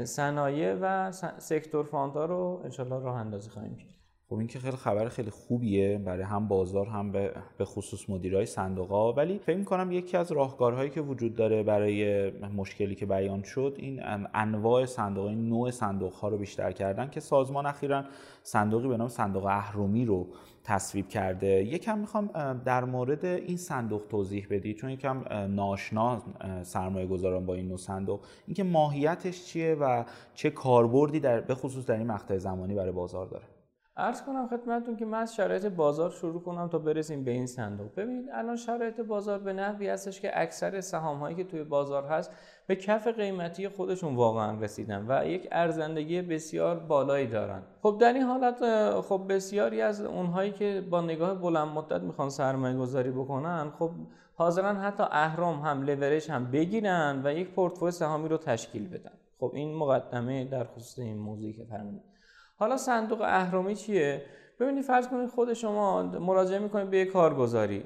صنایع 0.04 0.78
و 0.82 1.12
سکتور 1.38 1.86
فانتا 1.86 2.26
رو 2.26 2.62
انشالله 2.64 3.00
راه 3.00 3.16
اندازی 3.16 3.50
خواهیم 3.50 3.76
کرد. 3.76 3.92
خب 4.30 4.38
این 4.38 4.48
که 4.48 4.60
خیلی 4.60 4.78
خبر 4.78 5.10
خیلی 5.10 5.30
خوبیه 5.30 5.98
برای 5.98 6.24
هم 6.24 6.48
بازار 6.48 6.88
هم 6.88 7.12
به 7.12 7.66
خصوص 7.66 8.10
مدیرای 8.10 8.46
صندوق 8.46 8.90
ها 8.90 9.14
ولی 9.14 9.40
فکر 9.40 9.58
می‌کنم 9.58 9.92
یکی 9.92 10.18
از 10.18 10.32
راهکارهایی 10.32 10.90
که 10.90 11.02
وجود 11.02 11.36
داره 11.36 11.64
برای 11.64 12.30
مشکلی 12.32 12.96
که 12.96 13.06
بیان 13.06 13.44
شد 13.44 13.76
این 13.78 14.02
انواع 14.34 14.86
صندوق 14.86 15.30
نوع 15.30 15.72
صندوق 15.72 16.14
ها 16.14 16.28
رو 16.28 16.38
بیشتر 16.38 16.72
کردن 16.72 17.10
که 17.10 17.20
سازمان 17.20 17.66
اخیرا 17.66 18.04
صندوقی 18.44 18.88
به 18.88 18.98
نام 18.98 19.08
صندوق 19.08 19.46
اهرومی 19.46 20.06
رو 20.06 20.28
تصویب 20.64 21.08
کرده. 21.08 21.48
یکم 21.48 21.98
می‌خوام 21.98 22.30
در 22.66 22.84
مورد 22.84 23.26
این 23.26 23.58
صندوق 23.58 24.02
توضیح 24.10 24.48
بدی 24.50 24.74
چون 24.74 24.90
یکم 24.90 25.24
ناشنا 25.48 26.22
سرمایه 26.64 27.08
گذاران 27.08 27.46
با 27.46 27.54
این 27.54 27.68
نوع 27.68 27.78
صندوق. 27.78 28.26
اینکه 28.48 28.64
ماهیتش 28.64 29.46
چیه 29.46 29.76
و 29.76 30.04
چه 30.34 30.50
کاربردی 30.50 31.20
در 31.20 31.42
به 31.42 31.56
خصوص 31.56 31.86
در 31.86 31.98
این 31.98 32.08
مقطع 32.08 32.38
زمانی 32.38 32.76
برای 32.76 32.92
بازار 32.92 33.26
داره؟ 33.26 33.44
ارز 33.98 34.22
کنم 34.22 34.48
خدمتتون 34.48 34.96
که 34.96 35.06
من 35.06 35.20
از 35.20 35.36
شرایط 35.36 35.66
بازار 35.66 36.10
شروع 36.10 36.42
کنم 36.42 36.68
تا 36.68 36.80
برسیم 36.80 37.24
به 37.24 37.32
این 37.32 37.48
صندوق. 37.48 37.96
ببینید 37.96 38.26
الان 38.34 38.56
شرایط 38.56 39.00
بازار 39.00 39.40
به 39.40 39.54
نحوی 39.54 39.90
هستش 39.90 40.22
که 40.22 40.32
اکثر 40.34 40.82
سهام 40.82 41.20
هایی 41.20 41.36
که 41.36 41.44
توی 41.44 41.64
بازار 41.64 42.04
هست 42.04 42.32
به 42.72 42.76
کف 42.76 43.08
قیمتی 43.08 43.68
خودشون 43.68 44.16
واقعا 44.16 44.60
رسیدن 44.60 45.06
و 45.08 45.28
یک 45.28 45.48
ارزندگی 45.52 46.22
بسیار 46.22 46.80
بالایی 46.80 47.28
دارن. 47.28 47.64
خب 47.82 47.98
در 48.02 48.14
این 48.14 48.24
حالت 48.24 48.62
خب 49.02 49.26
بسیاری 49.30 49.82
از 49.82 50.02
اونهایی 50.02 50.52
که 50.52 50.84
با 50.90 51.02
نگاه 51.02 51.42
بلند 51.42 51.68
مدت 51.68 52.02
می‌خوان 52.02 52.30
سرمایه 52.30 52.78
گذاری 52.78 53.12
بکنن 53.12 53.72
خب 53.80 53.92
حاضرن 54.36 54.76
حتی 54.76 55.04
اهرام 55.12 55.60
هم 55.60 55.82
لورش 55.84 56.30
هم 56.30 56.52
بگیرن 56.52 57.22
و 57.24 57.34
یک 57.34 57.50
پورتفوی 57.50 57.92
سهامی 57.92 58.30
رو 58.30 58.38
تشکیل 58.38 58.88
بدن. 58.88 59.14
خب 59.40 59.52
این 59.54 59.76
مقدمه 59.76 60.46
در 60.46 60.64
خصوص 60.64 61.00
این 61.00 61.18
موضوعی 61.18 61.54
که 61.54 61.66
فرمودید. 61.66 62.04
حالا 62.60 62.78
صندوق 62.78 63.22
اهرامی 63.22 63.76
چیه؟ 63.76 64.22
ببینید 64.60 64.84
فرض 64.84 65.08
کنید 65.08 65.30
خود 65.30 65.54
شما 65.54 66.04
مراجعه 66.04 66.60
می‌کنید 66.60 66.90
به 66.90 66.98
یک 66.98 67.12
کارگزاری. 67.12 67.84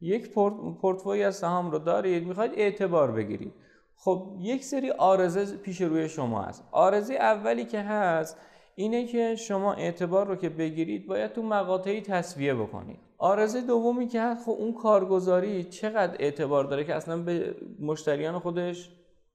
یک 0.00 0.34
پورتفوی 0.80 1.24
از 1.24 1.36
سهام 1.36 1.70
رو 1.70 1.78
دارید 1.78 2.26
می‌خواید 2.26 2.52
اعتبار 2.54 3.12
بگیرید. 3.12 3.52
خب 3.96 4.36
یک 4.40 4.64
سری 4.64 4.90
آرزه 4.90 5.56
پیش 5.56 5.80
روی 5.80 6.08
شما 6.08 6.42
هست. 6.42 6.64
آرزه 6.72 7.14
اولی 7.14 7.64
که 7.64 7.80
هست 7.80 8.36
اینه 8.74 9.06
که 9.06 9.36
شما 9.36 9.72
اعتبار 9.72 10.26
رو 10.26 10.36
که 10.36 10.48
بگیرید 10.48 11.06
باید 11.06 11.32
تو 11.32 11.42
مقاطعی 11.42 12.00
تصویه 12.00 12.54
بکنید. 12.54 12.98
آرزه 13.18 13.60
دومی 13.60 14.06
که 14.06 14.22
هست 14.22 14.44
خب 14.44 14.50
اون 14.50 14.72
کارگزاری 14.72 15.64
چقدر 15.64 16.16
اعتبار 16.18 16.64
داره 16.64 16.84
که 16.84 16.94
اصلا 16.94 17.16
به 17.22 17.54
مشتریان 17.80 18.38
خودش 18.38 18.90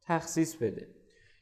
تخصیص 0.07 0.55
بده. 0.55 0.87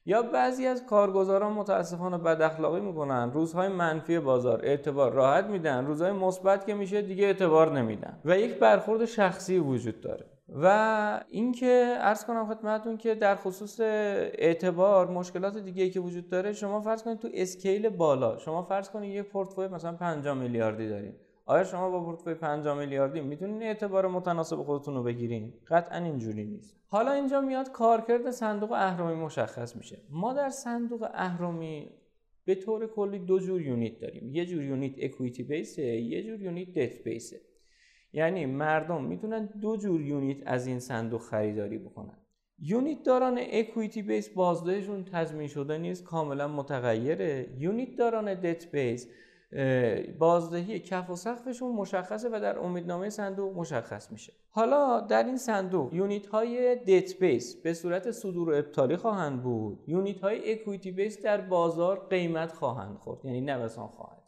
یا 0.05 0.21
بعضی 0.21 0.65
از 0.65 0.85
کارگزاران 0.85 1.53
متاسفانه 1.53 2.17
بد 2.17 2.41
اخلاقی 2.41 2.79
می‌کنن 2.79 3.31
روزهای 3.33 3.67
منفی 3.67 4.19
بازار 4.19 4.65
اعتبار 4.65 5.11
راحت 5.11 5.45
میدن 5.45 5.85
روزهای 5.85 6.11
مثبت 6.11 6.65
که 6.65 6.73
میشه 6.73 7.01
دیگه 7.01 7.25
اعتبار 7.25 7.79
نمیدن. 7.79 8.19
و 8.25 8.39
یک 8.39 8.59
برخورد 8.59 9.05
شخصی 9.05 9.57
وجود 9.57 10.01
داره. 10.01 10.36
و 10.49 11.25
اینکه 11.29 11.97
ارز 11.99 12.25
کنم 12.25 12.53
خدمتتون 12.53 12.97
که 12.97 13.15
در 13.15 13.35
خصوص 13.35 13.79
اعتبار 13.79 15.11
مشکلات 15.11 15.57
دیگه 15.57 15.89
که 15.89 15.99
وجود 15.99 16.29
داره 16.29 16.53
شما 16.53 16.81
فرض 16.81 17.03
کنید 17.03 17.19
تو 17.19 17.29
اسکیل 17.33 17.89
بالا 17.89 18.37
شما 18.37 18.63
فرض 18.63 18.89
کنید 18.89 19.15
یک 19.15 19.25
پورتفوی 19.25 19.67
مثلا 19.67 19.93
5 19.93 20.27
میلیاردی 20.27 20.89
دارید 20.89 21.15
آیا 21.45 21.63
شما 21.63 21.89
با 21.89 22.03
پورتفوی 22.03 22.33
5 22.33 22.67
میلیاردی 22.67 23.21
می‌تونید 23.21 23.63
اعتبار 23.63 24.07
متناسب 24.07 24.55
خودتون 24.55 24.95
رو 24.95 25.03
بگیرین؟ 25.03 25.53
قطعا 25.67 25.97
اینجوری 25.97 26.45
نیست. 26.45 26.77
حالا 26.87 27.11
اینجا 27.11 27.41
میاد 27.41 27.71
کارکرد 27.71 28.31
صندوق 28.31 28.71
اهرمی 28.71 29.13
مشخص 29.13 29.75
میشه. 29.75 29.97
ما 30.09 30.33
در 30.33 30.49
صندوق 30.49 31.07
اهرمی 31.13 31.89
به 32.45 32.55
طور 32.55 32.87
کلی 32.87 33.19
دو 33.19 33.39
جور 33.39 33.61
unit 33.61 33.99
داریم. 33.99 34.29
یه 34.35 34.45
جور 34.45 34.63
unit 34.63 34.93
equity 35.01 35.43
base 35.43 35.75
ـه 35.75 35.83
یه 35.83 36.23
جور 36.23 36.41
unit 36.41 36.73
debt 36.73 37.03
base 37.03 37.34
ـه 37.34 37.41
یعنی 38.17 38.45
مردم 38.45 39.03
می‌تونن 39.03 39.45
دو 39.61 39.77
جور 39.77 40.01
unit 40.01 40.37
از 40.45 40.67
این 40.67 40.79
صندوق 40.79 41.21
خریداری 41.21 41.77
بکنن. 41.77 42.17
unit 42.59 43.03
داران 43.03 43.39
equity 43.51 44.01
base 44.01 44.29
بازدهشون 44.29 45.03
تضمین 45.03 45.47
شده 45.47 45.77
نیست 45.77 46.03
کاملا 46.03 46.47
متغیره. 46.47 47.49
unit 47.57 47.95
داران 47.95 48.33
debt 48.33 48.71
base 48.71 49.07
بازدهی 50.19 50.79
کف 50.79 51.09
و 51.09 51.15
سقفشون 51.15 51.71
مشخصه 51.71 52.29
و 52.29 52.39
در 52.39 52.59
امیدنامه 52.59 53.09
صندوق 53.09 53.57
مشخص 53.57 54.11
میشه. 54.11 54.33
حالا 54.49 54.99
در 54.99 55.23
این 55.23 55.37
صندوق 55.37 55.93
unit 55.93 56.27
های 56.27 56.75
debt 56.75 57.19
base 57.19 57.61
به 57.61 57.73
صورت 57.73 58.11
صدور 58.11 58.49
و 58.49 58.53
ابطالی 58.53 58.97
خواهند 58.97 59.43
بود. 59.43 59.83
unit 59.87 60.21
های 60.21 60.51
equity 60.51 60.91
base 60.91 61.21
در 61.21 61.41
بازار 61.41 62.07
قیمت 62.09 62.51
خواهند 62.51 62.97
خورد 62.97 63.25
یعنی 63.25 63.41
نوسان 63.41 63.87
خواهند. 63.87 64.26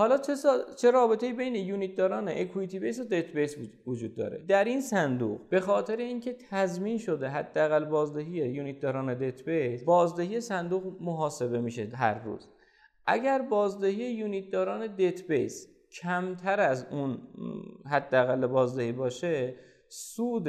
حالا 0.00 0.18
چه, 0.18 0.34
چه 0.76 0.90
رابطه 0.90 1.32
بین 1.32 1.54
unit 1.54 1.96
داران 1.96 2.28
equity 2.28 2.78
base 2.78 3.00
و 3.00 3.04
debt 3.04 3.32
base 3.32 3.56
وجود 3.86 4.16
داره؟ 4.16 4.44
در 4.48 4.64
این 4.64 4.80
صندوق 4.80 5.48
به 5.48 5.60
خاطر 5.60 5.96
اینکه 5.96 6.36
تضمین 6.50 6.98
شده 6.98 7.28
حداقل 7.28 7.84
بازدهی 7.84 8.30
unit 8.30 8.80
داران 8.80 9.18
debt 9.18 9.44
base 9.44 9.84
بازدهی 9.84 10.40
صندوق 10.40 10.96
محاسبه 11.00 11.60
میشه 11.60 11.90
هر 11.94 12.24
روز. 12.24 12.48
اگر 13.06 13.42
بازدهی 13.42 14.12
unit 14.12 14.50
داران 14.50 14.96
debt 14.96 15.28
base 15.28 15.68
کمتر 16.02 16.60
از 16.60 16.86
اون 16.90 17.18
حداقل 17.90 18.46
بازدهی 18.46 18.92
باشه 18.92 19.54
سود 19.88 20.48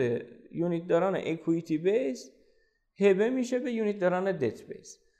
unit 0.51 0.87
داران 0.87 1.15
equity 1.15 1.77
base 1.77 2.31
هبه 2.99 3.29
میشه 3.29 3.59
به 3.59 3.71
unit 3.71 3.99
داران 3.99 4.37
debt 4.37 4.67
base 4.67 5.10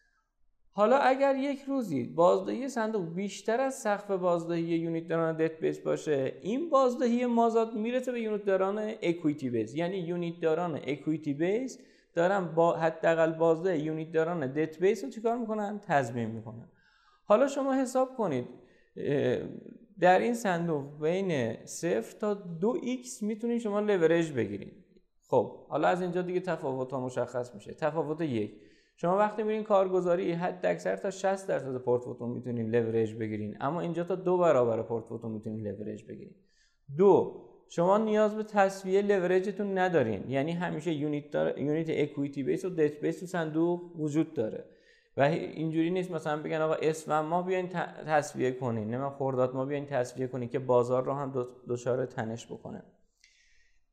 حالا 0.74 0.98
اگر 0.98 1.36
یک 1.36 1.62
روزی 1.62 2.04
بازدهی 2.04 2.70
صندوق 2.70 3.14
بیشتر 3.14 3.62
از 3.62 3.74
سقف 3.74 4.12
بازدهی 4.12 4.62
unit 4.62 5.08
داران 5.08 5.38
debt 5.38 5.60
base 5.60 5.80
باشه 5.80 6.34
این 6.42 6.70
بازدهی 6.70 7.26
مازاد 7.26 7.76
می‌رسه 7.76 8.12
به 8.12 8.22
unit 8.22 8.46
داران 8.46 8.94
equity 9.02 9.50
base. 9.50 9.76
یعنی 9.76 9.98
unit 9.98 10.40
داران 10.40 10.80
equity 10.88 11.34
base 11.34 11.80
دارن 12.14 12.46
با 12.56 12.74
حداقل 12.74 13.32
بازده 13.32 13.80
unit 13.80 14.12
داران 14.12 14.54
debt 14.54 14.80
base 14.80 15.04
رو 15.04 15.10
چیکار 15.10 15.38
می‌کنن؟ 15.38 15.80
تضمین 15.84 16.30
می‌کنن. 16.30 16.70
حالا 17.26 17.48
شما 17.48 17.74
حساب 17.74 18.16
کنید 18.16 18.46
در 20.00 20.20
این 20.20 20.34
صندوق 20.34 21.02
بین 21.02 21.56
صفر 21.66 22.18
تا 22.20 22.34
دو 22.34 22.74
x 23.04 23.22
می‌تونید 23.22 23.62
شما 23.62 23.80
لورج 23.80 24.32
بگیرید. 24.32 24.74
خب 25.28 25.68
حالا 25.68 25.88
از 25.88 26.02
اینجا 26.02 26.22
دیگه 26.22 26.40
تفاوت 26.40 26.92
ها 26.92 27.00
مشخص 27.00 27.56
میشه. 27.56 27.74
تفاوت 27.74 28.22
یک. 28.22 28.52
شما 28.96 29.18
وقتی 29.18 29.44
میرین 29.44 29.64
کارگزاری 29.64 30.32
حداکثر 30.32 30.96
تا 30.96 31.12
60 31.12 31.48
درصد 31.48 31.78
پورتفوتون 31.78 32.30
می‌تونین 32.30 32.76
لورج 32.76 33.16
بگیرین. 33.16 33.58
اما 33.60 33.82
اینجا 33.82 34.04
تا 34.04 34.16
دو 34.16 34.38
برابر 34.38 34.82
پورتفوتون 34.82 35.32
می‌تونین 35.32 35.68
لورج 35.68 36.04
بگیرین. 36.04 36.36
دو 36.98 37.42
شما 37.70 37.98
نیاز 37.98 38.36
به 38.36 38.44
تسویه 38.44 39.02
leverage 39.02 39.57
تون 39.57 39.78
ندارین. 39.78 40.30
یعنی 40.30 40.52
همیشه 40.52 40.94
unit 40.94 41.32
دار... 41.32 41.60
unit 41.60 41.90
equity 41.90 42.44
base 42.44 42.66
و 42.66 42.70
debt 42.70 43.02
base 43.02 43.20
تو 43.20 43.26
صندوق 43.26 44.00
وجود 44.00 44.34
داره. 44.34 44.66
و 45.18 45.22
اینجوری 45.22 45.90
نیست 45.90 46.12
مثلا 46.12 46.42
بگن 46.42 46.62
آقا 46.62 46.74
اسم 46.74 47.20
ما 47.20 47.42
بیاین 47.42 47.70
تصویه 48.08 48.52
کنین. 48.52 48.96
نه 48.96 49.10
خورداد 49.10 49.56
ما 49.56 49.66
بیاین 49.66 49.86
تصویه 49.86 50.28
کنین 50.28 50.50
که 50.50 50.60
بازار 50.60 51.04
رو 51.04 51.14
هم 51.14 51.48
دچار 51.70 52.06
تنش 52.06 52.46
بکنه. 52.46 52.84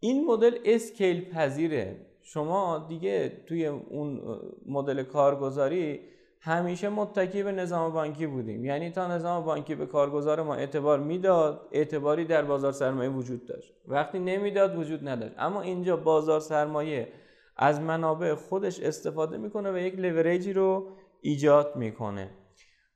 این 0.01 0.27
مدل 0.27 0.59
اسکیل 0.65 1.31
پذیره. 1.31 2.07
شما 2.33 2.87
دیگه 2.89 3.43
توی 3.47 3.67
اون 3.67 4.21
مدل 4.67 5.03
کارگزاری 5.03 6.01
همیشه 6.41 6.89
متکی 6.89 7.43
به 7.43 7.53
نظام 7.53 7.93
بانکی 7.93 8.27
بودیم. 8.27 8.65
یعنی 8.65 8.91
تا 8.91 9.07
نظام 9.07 9.45
بانکی 9.45 9.75
به 9.75 9.87
کارگزار 9.87 10.43
ما 10.43 10.55
اعتبار 10.55 11.01
می‌داد 11.01 11.69
اعتباری 11.73 12.25
در 12.25 12.43
بازار 12.43 12.73
سرمایه 12.73 13.11
وجود 13.11 13.47
داشت. 13.47 13.73
وقتی 13.87 14.19
نمی‌داد 14.19 14.79
وجود 14.79 15.09
نداشت. 15.09 15.35
اما 15.39 15.61
اینجا 15.61 15.97
بازار 15.97 16.41
سرمایه 16.41 17.09
از 17.57 17.81
منابع 17.81 18.35
خودش 18.35 18.81
استفاده 18.81 19.37
می‌کنه 19.37 19.73
و 19.73 19.79
یک 19.79 19.99
لوریجی 19.99 20.53
رو 20.53 20.89
ایجاد 21.21 21.77
می‌کنه. 21.77 22.31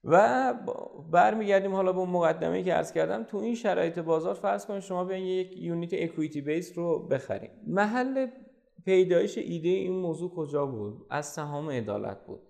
و 0.05 0.55
برمیگردیم 1.11 1.75
حالا 1.75 1.93
به 1.93 1.99
اون 1.99 2.11
مقدمه 2.11 2.63
که 2.63 2.73
عرض 2.73 2.93
کردم. 2.93 3.25
تو 3.25 3.37
این 3.37 3.55
شرایط 3.55 3.99
بازار 3.99 4.35
فرض 4.35 4.67
کنید 4.67 4.81
شما 4.81 5.05
بیاین 5.05 5.27
یک 5.27 5.57
unit 5.57 5.91
equity 5.93 6.41
base 6.41 6.79
رو 6.79 7.09
بخریم 7.09 7.51
محل 7.67 8.27
پیدایش 8.85 9.39
ایده 9.39 9.69
این 9.69 9.93
موضوع 9.93 10.35
کجا 10.35 10.67
بود؟ 10.67 11.07
از 11.11 11.27
سهام 11.27 11.71
عدالت 11.71 12.27
بود. 12.27 12.41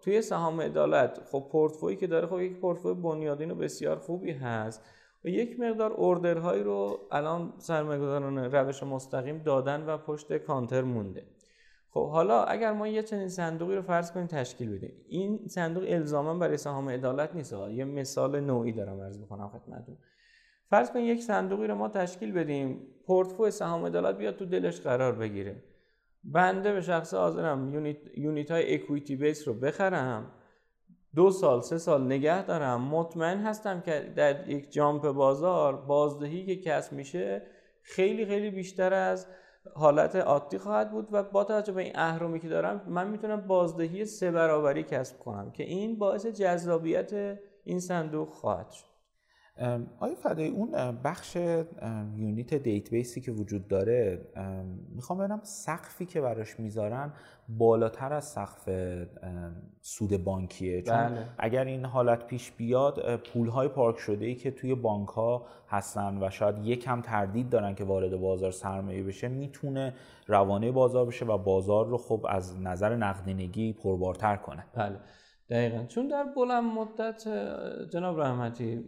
توی 0.00 0.22
سهام 0.22 0.60
عدالت 0.60 1.20
خب 1.30 1.48
پورتفوی 1.52 1.96
که 1.96 2.06
داره 2.06 2.26
خب 2.26 2.40
یک 2.40 2.60
پورتفوی 2.60 2.94
بنیادین 2.94 3.50
و 3.50 3.54
بسیار 3.54 3.96
خوبی 3.98 4.32
هست. 4.32 4.82
و 5.24 5.28
یک 5.28 5.60
مقدار 5.60 5.92
order 5.92 6.36
هایی 6.36 6.62
رو 6.62 6.98
الان 7.12 7.52
سرمایه‌گذاران 7.58 8.38
روش 8.38 8.82
مستقیم 8.82 9.38
دادن 9.38 9.86
و 9.86 9.98
پشت 9.98 10.32
کانتر 10.32 10.82
مونده. 10.82 11.26
خب 11.90 12.08
حالا 12.08 12.44
اگر 12.44 12.72
ما 12.72 12.88
یه 12.88 13.02
چنین 13.02 13.28
صندوقی 13.28 13.74
رو 13.74 13.82
فرض 13.82 14.12
کنیم 14.12 14.26
تشکیل 14.26 14.76
بدیم. 14.76 14.92
این 15.08 15.46
صندوق 15.46 15.84
الزاما 15.88 16.34
برای 16.34 16.56
سهام 16.56 16.88
عدالت 16.88 17.34
نیست 17.34 17.52
یه 17.52 17.84
مثال 17.84 18.40
نوعی 18.40 18.72
دارم 18.72 19.00
عرض 19.00 19.20
می‌کنم 19.20 19.48
خدمتتون. 19.48 19.96
فرض 20.70 20.90
کنیم 20.90 21.04
یک 21.04 21.22
صندوقی 21.22 21.66
رو 21.66 21.74
ما 21.74 21.88
تشکیل 21.88 22.32
بدیم. 22.32 22.86
پورتفوی 23.06 23.50
سهام 23.50 23.86
عدالت 23.86 24.18
بیاد 24.18 24.36
تو 24.36 24.46
دلش 24.46 24.80
قرار 24.80 25.12
بگیره. 25.12 25.62
بنده 26.24 26.72
به 26.72 26.80
شخص 26.80 27.14
حاضرم 27.14 27.74
یونیت, 27.74 28.18
یونیت 28.18 28.50
های 28.50 28.74
اکویتی 28.74 29.16
بیس 29.16 29.48
رو 29.48 29.54
بخرم. 29.54 30.32
دو 31.14 31.30
سال 31.30 31.60
سه 31.60 31.78
سال 31.78 32.06
نگه 32.06 32.42
دارم. 32.42 32.82
مطمئن 32.82 33.38
هستم 33.38 33.80
که 33.80 34.12
در 34.16 34.48
یک 34.48 34.72
جامپ 34.72 35.02
بازار 35.02 35.76
بازدهی 35.76 36.46
که 36.46 36.56
کسب 36.56 36.92
میشه 36.92 37.42
خیلی 37.82 38.26
خیلی 38.26 38.50
بیشتر 38.50 38.94
از 38.94 39.26
حالت 39.74 40.16
عادی 40.16 40.58
خواهد 40.58 40.90
بود 40.90 41.08
و 41.12 41.22
با 41.22 41.44
توجه 41.44 41.72
به 41.72 41.82
این 41.82 41.92
اهرمی 41.94 42.40
که 42.40 42.48
دارم 42.48 42.82
من 42.88 43.10
می‌تونم 43.10 43.46
بازدهی 43.46 44.04
سه 44.04 44.30
برابری 44.30 44.82
کسب 44.82 45.18
کنم 45.18 45.50
که 45.50 45.62
این 45.62 45.98
باعث 45.98 46.26
جذابیت 46.26 47.38
این 47.64 47.80
صندوق 47.80 48.28
خواهد 48.28 48.70
شد. 48.70 48.95
آیا 49.98 50.14
فدای 50.14 50.48
اون 50.48 50.70
بخش 51.04 51.36
یونیت 52.16 52.54
دیت 52.54 52.90
بیسی 52.90 53.20
که 53.20 53.32
وجود 53.32 53.68
داره 53.68 54.20
می‌خوام 54.94 55.18
ببینم 55.18 55.40
سقفی 55.42 56.06
که 56.06 56.20
براش 56.20 56.60
می‌ذارن 56.60 57.12
بالاتر 57.48 58.12
از 58.12 58.24
سقف 58.24 58.68
سود 59.80 60.24
بانکیه؟ 60.24 60.82
چون 60.82 60.96
بله. 60.96 61.26
اگر 61.38 61.64
این 61.64 61.84
حالت 61.84 62.26
پیش 62.26 62.52
بیاد 62.52 63.16
پول 63.16 63.48
های 63.48 63.68
پارک 63.68 63.98
شده 63.98 64.26
ای 64.26 64.34
که 64.34 64.50
توی 64.50 64.74
بانک 64.74 65.08
ها 65.08 65.46
هستن 65.68 66.22
و 66.22 66.30
شاید 66.30 66.58
یکم 66.58 67.00
تردید 67.00 67.50
دارن 67.50 67.74
که 67.74 67.84
وارد 67.84 68.16
بازار 68.16 68.50
سرمایه 68.50 69.02
بشه 69.02 69.28
می‌تونه 69.28 69.94
روانه 70.26 70.72
بازار 70.72 71.06
بشه 71.06 71.24
و 71.24 71.38
بازار 71.38 71.86
رو 71.86 71.98
خب 71.98 72.26
از 72.28 72.60
نظر 72.60 72.96
نقدینگی 72.96 73.72
پربارتر 73.72 74.36
کنه. 74.36 74.64
بله. 74.74 74.96
دقیقا. 75.50 75.84
چون 75.84 76.08
در 76.08 76.24
بلند 76.24 76.64
مدت 76.64 77.28
جناب 77.92 78.20
رحمتی 78.20 78.84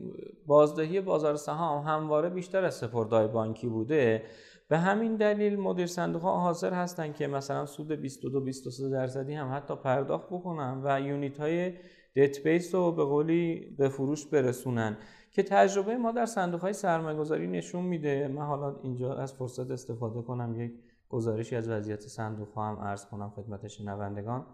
بازدهی 0.47 1.01
بازار 1.01 1.37
سهام 1.37 1.85
همواره 1.85 2.29
بیشتر 2.29 2.65
از 2.65 2.75
سپردهای 2.75 3.27
بانکی 3.27 3.67
بوده. 3.67 4.25
به 4.69 4.79
همین 4.79 5.17
دلیل 5.17 5.57
مدیر 5.57 5.87
صندوق 5.87 6.23
ها 6.23 6.41
حاضر 6.41 6.73
هستن 6.73 7.13
که 7.13 7.27
مثلا 7.27 7.67
سود 7.67 7.93
22 7.93 8.41
23 8.41 8.91
درصدی 8.91 9.35
هم 9.35 9.55
حتی 9.55 9.77
پرداخت 9.77 10.27
بکنن 10.27 10.81
و 10.85 11.01
یونیت 11.01 11.41
های 11.41 11.73
دیت 12.15 12.43
بیس 12.43 12.75
رو 12.75 12.93
به 12.93 13.05
قولی 13.05 13.75
به 13.79 13.89
فروش 13.89 14.27
برسونن. 14.27 14.97
که 15.31 15.43
تجربه 15.43 15.97
ما 15.97 16.13
در 16.13 16.27
صندوق 16.27 16.61
های 16.61 16.73
سرمایه 16.73 17.19
گذاری 17.19 17.47
نشون 17.47 17.85
میده. 17.85 18.29
من 18.29 18.47
حالا 18.47 18.81
اینجا 18.83 19.15
از 19.15 19.33
فرصت 19.33 19.71
استفاده 19.71 20.23
کنم 20.23 20.61
یک 20.61 20.73
گزارشی 21.09 21.57
از 21.57 21.69
وضعیت 21.69 22.01
صندوق 22.01 22.49
ها 22.49 22.69
هم 22.69 22.83
عرض 22.83 23.07
کنم 23.07 23.33
خدمت 23.37 23.69
شنوندگان. 23.69 24.47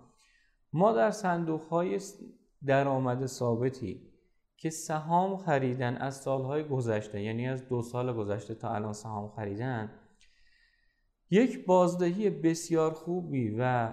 ما 0.76 0.92
در 0.92 1.10
صندوق 1.10 1.62
های 1.62 2.00
درآمد 2.66 3.26
ثابتی 3.26 4.02
که 4.56 4.70
سهام 4.70 5.36
خریدن 5.36 5.96
از 5.96 6.16
سالهای 6.16 6.64
گذشته 6.64 7.22
یعنی 7.22 7.48
از 7.48 7.68
دو 7.68 7.82
سال 7.82 8.12
گذشته 8.12 8.54
تا 8.54 8.74
الان 8.74 8.92
سهام 8.92 9.28
خریدن 9.28 9.90
یک 11.30 11.66
بازدهی 11.66 12.30
بسیار 12.30 12.92
خوبی 12.92 13.56
و 13.58 13.92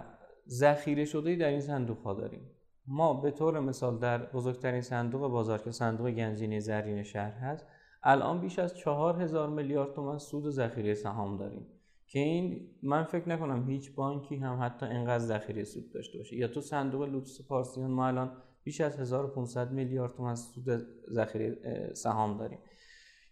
ذخیره 0.49 1.05
شده 1.05 1.35
در 1.35 1.47
این 1.47 1.61
صندوق 1.61 1.97
ها 2.03 2.13
داریم. 2.13 2.51
ما 2.87 3.13
به 3.13 3.31
طور 3.31 3.59
مثال 3.59 3.99
در 3.99 4.17
بزرگترین 4.17 4.81
صندوق 4.81 5.31
بازار 5.31 5.61
که 5.61 5.71
صندوق 5.71 6.11
گنجینه 6.11 6.59
زرین 6.59 7.03
شهر 7.03 7.31
هست 7.31 7.65
الان 8.03 8.41
بیش 8.41 8.59
از 8.59 8.77
چهار 8.77 9.21
هزار 9.21 9.49
میلیارد 9.49 9.93
تومن 9.93 10.17
سود 10.17 10.49
ذخیره 10.49 10.93
سهام 10.93 11.37
داریم. 11.37 11.67
که 12.11 12.19
این 12.19 12.69
من 12.83 13.03
فکر 13.03 13.29
نکنم 13.29 13.69
هیچ 13.69 13.95
بانکی 13.95 14.35
هم 14.35 14.59
حتی 14.61 14.85
اینقدر 14.85 15.23
ذخیره 15.23 15.63
سود 15.63 15.93
داشته 15.93 16.17
باشه. 16.17 16.35
یا 16.35 16.47
تو 16.47 16.61
صندوق 16.61 17.03
لوتوس 17.03 17.41
پارسیان 17.47 17.91
ما 17.91 18.07
الان 18.07 18.31
بیش 18.63 18.81
از 18.81 18.99
1500 18.99 19.71
میلیارد 19.71 20.13
تومان 20.13 20.35
سود 20.35 20.87
ذخیره 21.11 21.57
سهام 21.93 22.37
داریم. 22.37 22.59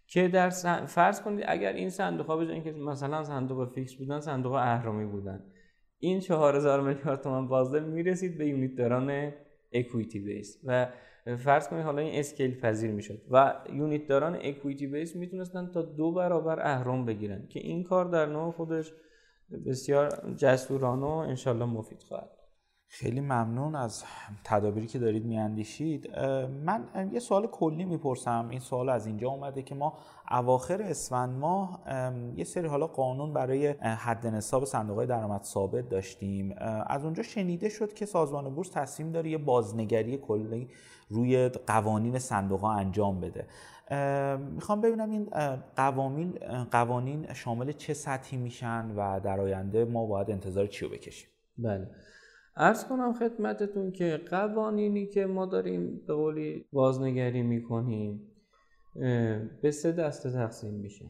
که 0.08 0.28
در 0.28 0.50
فرض 0.86 1.22
کنید 1.22 1.44
اگر 1.48 1.74
این 1.74 1.90
صندوق 1.90 2.28
ها 2.28 2.38
به 2.38 2.62
که 2.62 2.72
مثلا 2.72 3.24
صندوق 3.24 3.74
fix 3.74 3.96
بودن 3.96 4.20
صندوق 4.20 4.54
اهرمی 4.54 5.06
بودن 5.06 5.44
این 6.00 6.20
4000 6.20 6.82
میلیارد 6.82 7.22
تومان 7.22 7.48
بازده 7.48 7.80
می‌رسید 7.80 8.38
به 8.38 8.48
unit 8.48 8.76
داران 8.76 9.32
equity 9.72 10.20
base 10.20 10.62
و 10.64 10.88
فرض 11.26 11.68
کنید 11.68 11.84
حالا 11.84 12.02
این 12.02 12.20
اسکیل 12.20 12.60
پذیر 12.60 12.92
می‌شد 12.92 13.22
و 13.32 13.56
یونیت 13.74 14.08
داران 14.08 14.38
اکویتی 14.42 14.88
بیس 14.88 15.16
می‌تونستن 15.16 15.72
تا 15.72 15.82
دو 15.82 16.12
برابر 16.12 16.60
اهرم 16.60 17.06
بگیرن 17.06 17.48
که 17.48 17.60
این 17.60 17.84
کار 17.84 18.06
در 18.06 18.26
نوع 18.26 18.52
خودش 18.52 18.94
بسیار 19.66 20.34
جسورانه 20.38 21.06
و 21.06 21.10
انشالله 21.10 21.66
مفید 21.66 22.02
خواهد 22.02 22.30
خیلی 22.92 23.22
ممنون 23.22 23.76
از 23.76 24.04
تدابیری 24.44 24.88
که 24.88 25.00
دارید 25.00 25.26
میاندیشید. 25.26 26.18
من 26.66 27.10
یه 27.12 27.20
سوال 27.20 27.48
کلی 27.48 27.86
می‌پرسم. 27.86 28.48
این 28.50 28.60
سوال 28.60 28.90
از 28.90 29.08
اینجا 29.08 29.30
اومده 29.30 29.62
که 29.62 29.76
ما 29.76 29.98
اواخر 30.32 30.82
اسفند 30.82 31.40
ماه 31.40 31.84
یه 32.36 32.44
سری 32.44 32.68
حالا 32.68 32.88
قانون 32.88 33.34
برای 33.34 33.68
حد 33.82 34.28
نصاب 34.28 34.66
صندوق 34.66 35.06
درآمد 35.06 35.44
ثابت 35.44 35.90
داشتیم. 35.90 36.56
از 36.88 37.04
اونجا 37.04 37.24
شنیده 37.24 37.70
شد 37.70 37.94
که 37.94 38.06
سازمان 38.06 38.56
بورس 38.56 38.70
تصمیم 38.70 39.12
داره 39.12 39.30
یه 39.30 39.38
بازنگری 39.38 40.18
کلی 40.18 40.68
روی 41.10 41.50
قوانین 41.50 42.20
صندوق 42.20 42.60
ها 42.60 42.74
انجام 42.74 43.22
بده. 43.22 43.46
می‌خوام 44.56 44.82
ببینم 44.82 45.10
این 45.10 45.28
قوانین 45.76 46.34
قوانین 46.72 47.34
شامل 47.34 47.72
چه 47.72 47.94
سطحی 47.94 48.38
میشن 48.38 48.92
و 48.98 49.20
در 49.20 49.40
آینده 49.40 49.86
ما 49.86 50.06
باید 50.06 50.32
انتظار 50.32 50.68
چی 50.68 50.86
رو 50.86 50.92
بکشیم؟ 50.92 51.30
بله. 51.58 51.90
ارز 52.56 52.88
کنم 52.88 53.14
خدمتتون 53.14 53.92
که 53.92 54.22
قوانینی 54.30 55.06
که 55.08 55.26
ما 55.26 55.46
داریم 55.46 56.02
به 56.08 56.14
قولی 56.14 56.66
بازنگری 56.74 57.42
می‌کنیم 57.42 58.22
به 59.62 59.72
سه 59.72 59.92
دسته 59.92 60.32
تقسیم 60.32 60.74
میشه. 60.74 61.06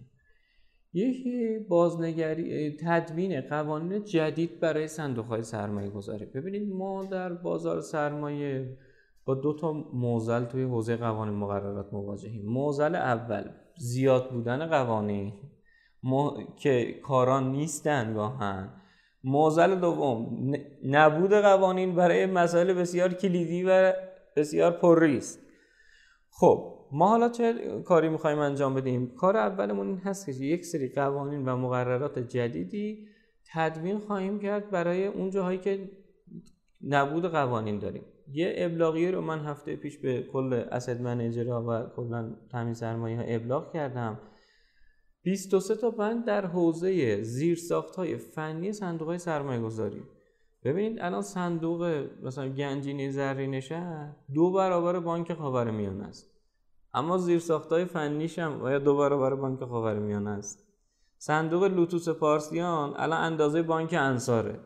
یکی 0.93 1.59
بازنگری 1.59 2.77
تدوین 2.77 3.41
قوانین 3.41 4.03
جدید 4.03 4.59
برای 4.59 4.87
صندوق 4.87 5.25
های 5.25 5.43
سرمایه 5.43 5.89
گذاری 5.89 6.25
ببینید 6.25 6.73
ما 6.73 7.05
در 7.05 7.33
بازار 7.33 7.81
سرمایه 7.81 8.77
با 9.25 9.33
دو 9.33 9.53
تا 9.53 9.73
موزل 9.93 10.45
توی 10.45 10.63
حوزه 10.63 10.97
قوانین 10.97 11.35
مقررات 11.35 11.93
مواجهیم. 11.93 12.45
موزل 12.45 12.95
اول 12.95 13.43
زیاد 13.77 14.31
بودن 14.31 14.65
قوانین. 14.65 15.33
که 16.59 16.99
کاران 17.03 17.51
نیستن 17.51 18.13
گاهن 18.13 18.69
موزل 19.23 19.79
دوم 19.79 20.53
نبود 20.83 21.33
قوانین 21.33 21.95
برای 21.95 22.25
مسائل 22.25 22.73
بسیار 22.73 23.13
کلیدی 23.13 23.63
و 23.63 23.93
بسیار 24.35 24.71
پرریست 24.71 25.39
خب 26.29 26.75
ما 26.91 27.07
حالا 27.07 27.29
چه 27.29 27.53
کاری 27.85 28.09
می‌خوایم 28.09 28.39
انجام 28.39 28.75
بدیم؟ 28.75 29.15
کار 29.15 29.37
اولمون 29.37 29.87
این 29.87 29.97
هست 29.97 30.25
که 30.25 30.31
یک 30.31 30.65
سری 30.65 30.89
قوانین 30.89 31.45
و 31.45 31.55
مقررات 31.55 32.19
جدیدی 32.19 33.07
تدوین 33.53 33.99
خواهیم 33.99 34.39
کرد 34.39 34.69
برای 34.69 35.07
اون 35.07 35.29
جاهایی 35.29 35.57
که 35.59 35.89
نبود 36.87 37.25
قوانین 37.25 37.79
داریم. 37.79 38.03
یه 38.31 38.53
ابلاغیه 38.57 39.11
رو 39.11 39.21
من 39.21 39.39
هفته 39.39 39.75
پیش 39.75 39.97
به 39.97 40.23
کل 40.23 40.53
اسد 40.53 41.01
منیجرها 41.01 41.65
و 41.67 41.95
کلا 41.95 42.35
تامین 42.51 42.73
سرمایه 42.73 43.17
ها 43.17 43.23
ابلاغ 43.23 43.73
کردم. 43.73 44.19
23 45.23 45.75
تا 45.75 45.89
بند 45.89 46.25
در 46.25 46.45
حوزه 46.45 47.21
زیرساخت 47.21 47.95
های 47.95 48.17
فنی 48.17 48.73
صندوق 48.73 49.07
های 49.07 49.17
سرمایه 49.17 49.61
گذاری 49.61 50.03
ببینید 50.63 50.99
الان 50.99 51.21
صندوق 51.21 52.07
مثلا 52.23 52.49
گنجینه 52.49 53.09
زرین 53.09 53.59
شهر 53.59 54.15
دو 54.33 54.51
برابر 54.51 54.99
بانک 54.99 55.33
خاورمیانه 55.33 56.03
است. 56.03 56.31
اما 56.93 57.17
زیرساخت 57.17 57.71
های 57.71 57.85
فنیش 57.85 58.39
هم 58.39 58.59
باید 58.59 58.83
دو 58.83 58.97
برابر 58.97 59.35
بانک 59.35 59.65
خاورمیانه 59.65 60.29
است. 60.29 60.65
صندوق 61.17 61.63
لوتوس 61.63 62.09
پارسیان 62.09 62.93
الان 62.97 63.21
اندازه 63.21 63.61
بانک 63.61 63.93
انصاره. 63.93 64.59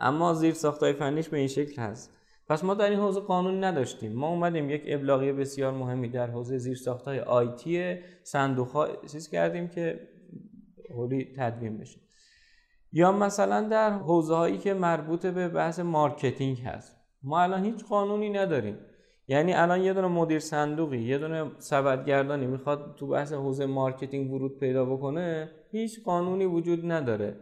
اما 0.00 0.34
زیرساخت 0.34 0.82
های 0.82 0.92
فنیش 0.92 1.28
به 1.28 1.36
این 1.36 1.48
شکل 1.48 1.82
هست. 1.82 2.10
پس 2.48 2.64
ما 2.64 2.74
در 2.74 2.90
این 2.90 2.98
حوزه 2.98 3.20
قانون 3.20 3.64
نداشتیم. 3.64 4.12
ما 4.12 4.28
اومدیم 4.28 4.70
یک 4.70 4.82
ابلاغیه 4.86 5.32
بسیار 5.32 5.72
مهمی 5.72 6.08
در 6.08 6.30
حوزه 6.30 6.58
زیرساخت 6.58 7.04
های 7.04 7.20
IT 7.20 7.96
صندوق 8.22 8.68
ها 8.68 8.88
چیز 9.12 9.28
کردیم 9.30 9.68
که 9.68 10.08
اولین 10.94 11.34
تدوین 11.38 11.78
بشه. 11.78 12.00
یا 12.92 13.12
مثلا 13.12 13.68
در 13.68 13.90
حوزه 13.90 14.34
هایی 14.34 14.58
که 14.58 14.74
مربوط 14.74 15.26
به 15.26 15.48
بحث 15.48 15.78
marketing 15.78 16.60
هست. 16.60 16.96
ما 17.22 17.40
الان 17.40 17.64
هیچ 17.64 17.84
قانونی 17.84 18.30
نداریم. 18.30 18.78
یعنی 19.28 19.54
الان 19.54 19.80
یه 19.80 19.92
دونه 19.92 20.08
مدیر 20.08 20.38
صندوقی 20.38 20.98
یه 20.98 21.18
دونه 21.18 21.50
سبدگردانی 21.58 22.46
می‌خواد 22.46 22.94
تو 22.98 23.06
بحث 23.06 23.32
حوزه 23.32 23.66
marketing 23.66 24.32
ورود 24.32 24.58
پیدا 24.58 24.84
بکنه 24.84 25.50
هیچ 25.70 26.04
قانونی 26.04 26.44
وجود 26.44 26.92
نداره. 26.92 27.36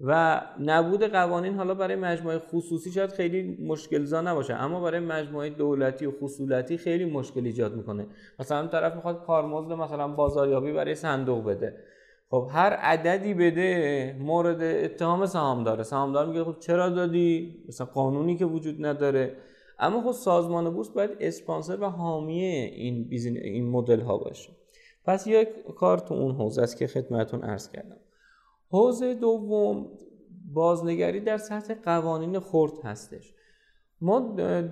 و 0.00 0.40
نبود 0.60 1.02
قوانین 1.02 1.54
حالا 1.54 1.74
برای 1.74 1.96
مجموعه 1.96 2.38
خصوصی 2.38 2.92
شاید 2.92 3.10
خیلی 3.10 3.66
مشکلزا 3.66 4.20
نباشه 4.20 4.54
اما 4.54 4.80
برای 4.80 5.00
مجموعه 5.00 5.50
دولتی 5.50 6.06
و 6.06 6.12
خصولتی 6.20 6.76
خیلی 6.76 7.04
مشکل 7.04 7.44
ایجاد 7.44 7.74
می‌کنه. 7.74 8.06
مثلا 8.38 8.66
طرف 8.66 8.94
می‌خواد 8.94 9.24
کارمزد 9.26 9.72
مثلا 9.72 10.08
بازاریابی 10.08 10.72
برای 10.72 10.94
صندوق 10.94 11.44
بده. 11.44 11.74
خب 12.30 12.48
هر 12.52 12.70
عددی 12.70 13.34
بده 13.34 14.16
مورد 14.20 14.62
اتهام 14.62 15.26
سهامداره. 15.26 15.82
سهامدار 15.82 16.26
میگه 16.26 16.44
خب 16.44 16.58
چرا 16.58 16.88
دادی؟ 16.88 17.64
مثلا 17.68 17.86
قانونی 17.86 18.36
که 18.36 18.44
وجود 18.44 18.86
نداره. 18.86 19.36
اما 19.78 20.02
خب 20.02 20.12
سازمان 20.12 20.70
بورس 20.70 20.88
باید 20.88 21.10
اسپانسر 21.20 21.80
و 21.80 21.84
حامی 21.84 22.42
این 22.44 23.08
این 23.42 23.70
مدل 23.70 24.00
ها 24.00 24.18
باشه. 24.18 24.52
پس 25.04 25.26
یک 25.26 25.48
کار 25.76 25.98
تو 25.98 26.14
اون 26.14 26.34
حوزه 26.34 26.62
است 26.62 26.76
که 26.76 26.86
خدمتتون 26.86 27.42
عرض 27.42 27.70
کردم. 27.70 27.96
حوزه 28.70 29.14
دوم 29.14 29.86
بازنگری 30.52 31.20
در 31.20 31.36
سطح 31.36 31.74
قوانین 31.74 32.40
خرد 32.40 32.72
هستش. 32.84 33.34
ما 34.00 34.20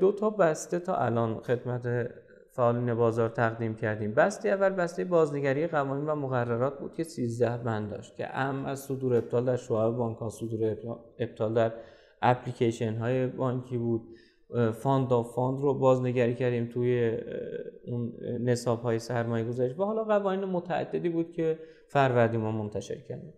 دو 0.00 0.12
تا 0.12 0.30
بسته 0.30 0.78
تا 0.78 0.96
الان 0.96 1.40
خدمت 1.40 2.08
فعالین 2.52 2.94
بازار 2.94 3.28
تقدیم 3.28 3.74
کردیم. 3.74 4.14
بسته 4.14 4.48
اول 4.48 4.68
بسته 4.68 5.04
بازنگری 5.04 5.66
قوانین 5.66 6.06
و 6.06 6.14
مقررات 6.14 6.78
بود 6.78 6.94
که 6.94 7.04
13 7.04 7.56
بند 7.56 7.90
داشت 7.90 8.16
که 8.16 8.38
اهم 8.38 8.66
از 8.66 8.80
صدور 8.80 9.16
ابطال 9.16 9.44
در 9.44 9.56
شعب 9.56 9.90
بانک 9.96 10.18
ها 10.18 10.28
صدور 10.28 10.76
ابطال 11.18 11.54
در 11.54 11.72
اپلیکیشن 12.22 12.94
های 12.94 13.26
بانکی 13.26 13.78
بود. 13.78 14.02
fund 14.72 15.12
of 15.12 15.34
fund 15.34 15.60
رو 15.60 15.74
بازنگری 15.74 16.34
کردیم 16.34 16.66
توی 16.66 17.18
اون 17.86 18.12
نصاب 18.40 18.82
های 18.82 18.98
سرمایه 18.98 19.44
گذاری 19.44 19.72
و 19.72 19.84
حالا 19.84 20.04
قوانین 20.04 20.44
متعددی 20.44 21.08
بود 21.08 21.32
که 21.32 21.58
فروردی 21.88 22.36
ما 22.36 22.52
منتشر 22.52 22.98
کردیم. 22.98 23.34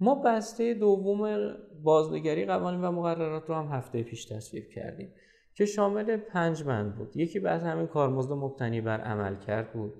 ما 0.00 0.14
بسته 0.14 0.74
دوم 0.74 1.52
بازنگری 1.82 2.46
قوانین 2.46 2.80
و 2.80 2.92
مقررات 2.92 3.48
رو 3.48 3.54
هم 3.54 3.66
هفته 3.66 4.02
پیش 4.02 4.24
تصویب 4.24 4.68
کردیم 4.68 5.12
که 5.54 5.66
شامل 5.66 6.16
پنج 6.16 6.62
بند 6.62 6.96
بود. 6.96 7.16
یکی 7.16 7.40
بحث 7.40 7.62
همین 7.62 7.86
کارمزد 7.86 8.32
مبتنی 8.32 8.80
بر 8.80 9.00
عملکرد 9.00 9.72
بود. 9.72 9.94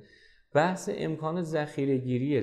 بحث 0.54 0.90
امکان 0.92 1.42
ذخیره 1.42 1.96
گیری 1.96 2.42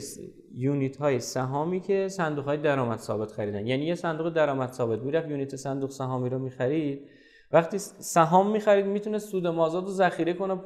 یونیت 0.51 0.97
های 0.97 1.19
سهامی 1.19 1.79
که 1.79 2.07
صندوق 2.07 2.45
های 2.45 2.57
درآمد 2.57 2.97
ثابت 2.97 3.31
خریدن. 3.31 3.67
یعنی 3.67 3.85
یه 3.85 3.95
صندوق 3.95 4.29
درآمد 4.29 4.71
ثابت 4.71 4.99
می‌رفت 4.99 5.29
یونیت 5.29 5.55
صندوق 5.55 5.89
سهامی 5.89 6.29
رو 6.29 6.39
می‌خرید. 6.39 7.09
وقتی 7.53 7.77
سهام 7.79 8.51
می‌خرید 8.51 8.85
می‌تونه 8.85 9.19
سود 9.19 9.47
مازاد 9.47 9.83
رو 9.83 9.89
ذخیره 9.89 10.33
کنه 10.33 10.57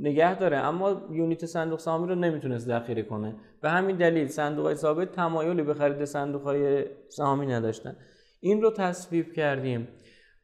نگه 0.00 0.38
داره. 0.38 0.56
اما 0.56 1.02
یونیت 1.10 1.46
صندوق 1.46 1.78
سهامی 1.78 2.08
رو 2.08 2.14
نمی‌تونست 2.14 2.66
ذخیره 2.66 3.02
کنه. 3.02 3.36
به 3.62 3.70
همین 3.70 3.96
دلیل 3.96 4.28
صندوق 4.28 4.66
های 4.66 4.74
ثابت 4.74 5.12
تمایلی 5.12 5.62
به 5.62 5.74
خرید 5.74 6.04
صندوق 6.04 6.42
های 6.42 6.84
سهامی 7.08 7.46
نداشتن. 7.46 7.96
این 8.40 8.62
رو 8.62 8.70
تصویب 8.70 9.32
کردیم. 9.32 9.88